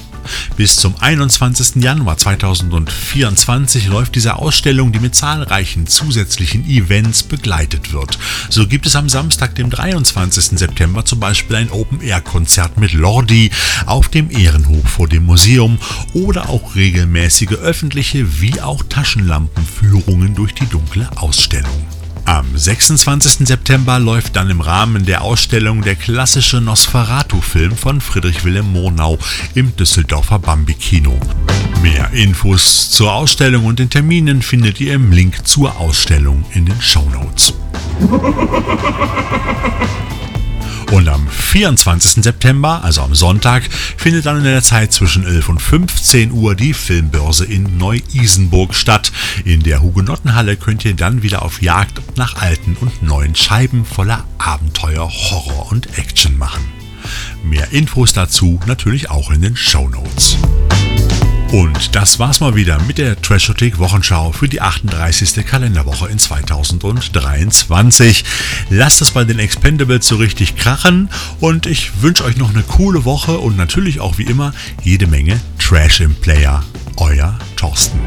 Bis 0.56 0.76
zum 0.76 0.94
21. 0.98 1.82
Januar 1.82 2.16
2024 2.16 3.86
läuft 3.86 4.14
diese 4.14 4.36
Ausstellung, 4.36 4.92
die 4.92 5.00
mit 5.00 5.14
zahlreichen 5.14 5.86
zusätzlichen 5.86 6.68
Events 6.68 7.22
begleitet 7.22 7.92
wird. 7.92 8.18
So 8.48 8.66
gibt 8.66 8.86
es 8.86 8.96
am 8.96 9.08
Samstag, 9.08 9.54
dem 9.54 9.70
23. 9.70 10.58
September 10.58 11.04
zum 11.04 11.20
Beispiel 11.20 11.56
ein 11.56 11.70
Open-Air-Konzert 11.70 12.78
mit 12.78 12.92
Lordi 12.92 13.50
auf 13.86 14.08
dem 14.08 14.30
Ehrenhof 14.30 14.88
vor 14.88 15.08
dem 15.08 15.26
Museum 15.26 15.78
oder 16.12 16.48
auch 16.48 16.74
regelmäßige 16.74 17.52
öffentliche 17.52 18.40
wie 18.40 18.60
auch 18.60 18.82
Taschenlampenführungen 18.88 20.34
durch 20.34 20.54
die 20.54 20.66
dunkle 20.66 21.08
Ausstellung. 21.16 21.95
Am 22.26 22.44
26. 22.56 23.46
September 23.46 24.00
läuft 24.00 24.34
dann 24.34 24.50
im 24.50 24.60
Rahmen 24.60 25.06
der 25.06 25.22
Ausstellung 25.22 25.82
der 25.82 25.94
klassische 25.94 26.60
Nosferatu-Film 26.60 27.76
von 27.76 28.00
Friedrich 28.00 28.44
Wilhelm 28.44 28.72
Murnau 28.72 29.16
im 29.54 29.76
Düsseldorfer 29.76 30.40
Bambi-Kino. 30.40 31.16
Mehr 31.82 32.10
Infos 32.10 32.90
zur 32.90 33.12
Ausstellung 33.12 33.64
und 33.64 33.78
den 33.78 33.90
Terminen 33.90 34.42
findet 34.42 34.80
ihr 34.80 34.94
im 34.94 35.12
Link 35.12 35.46
zur 35.46 35.78
Ausstellung 35.78 36.44
in 36.52 36.66
den 36.66 36.80
Shownotes. 36.80 37.54
Und 41.56 41.62
am 41.62 41.76
24. 41.78 42.22
September, 42.22 42.84
also 42.84 43.00
am 43.00 43.14
Sonntag, 43.14 43.62
findet 43.96 44.26
dann 44.26 44.36
in 44.36 44.44
der 44.44 44.62
Zeit 44.62 44.92
zwischen 44.92 45.24
11 45.24 45.48
und 45.48 45.62
15 45.62 46.30
Uhr 46.30 46.54
die 46.54 46.74
Filmbörse 46.74 47.46
in 47.46 47.78
Neu-Isenburg 47.78 48.74
statt. 48.74 49.10
In 49.46 49.62
der 49.62 49.80
Hugenottenhalle 49.80 50.58
könnt 50.58 50.84
ihr 50.84 50.92
dann 50.92 51.22
wieder 51.22 51.40
auf 51.40 51.62
Jagd 51.62 52.18
nach 52.18 52.36
alten 52.36 52.76
und 52.78 53.02
neuen 53.02 53.34
Scheiben 53.34 53.86
voller 53.86 54.24
Abenteuer, 54.36 55.10
Horror 55.10 55.72
und 55.72 55.98
Action 55.98 56.36
machen. 56.36 56.62
Mehr 57.42 57.72
Infos 57.72 58.12
dazu 58.12 58.60
natürlich 58.66 59.08
auch 59.08 59.30
in 59.30 59.40
den 59.40 59.56
Show 59.56 59.88
Notes. 59.88 60.36
Und 61.56 61.96
das 61.96 62.18
war's 62.18 62.40
mal 62.40 62.54
wieder 62.54 62.78
mit 62.82 62.98
der 62.98 63.18
Trashothek 63.22 63.78
Wochenschau 63.78 64.30
für 64.30 64.46
die 64.46 64.60
38. 64.60 65.46
Kalenderwoche 65.46 66.06
in 66.06 66.18
2023. 66.18 68.26
Lasst 68.68 69.00
es 69.00 69.12
bei 69.12 69.24
den 69.24 69.38
Expendables 69.38 70.06
so 70.06 70.16
richtig 70.16 70.56
krachen 70.56 71.08
und 71.40 71.64
ich 71.64 72.02
wünsche 72.02 72.24
euch 72.24 72.36
noch 72.36 72.50
eine 72.50 72.62
coole 72.62 73.06
Woche 73.06 73.38
und 73.38 73.56
natürlich 73.56 74.00
auch 74.00 74.18
wie 74.18 74.24
immer 74.24 74.52
jede 74.82 75.06
Menge 75.06 75.40
Trash 75.58 76.02
im 76.02 76.14
Player. 76.16 76.62
Euer 76.98 77.38
Thorsten. 77.56 78.00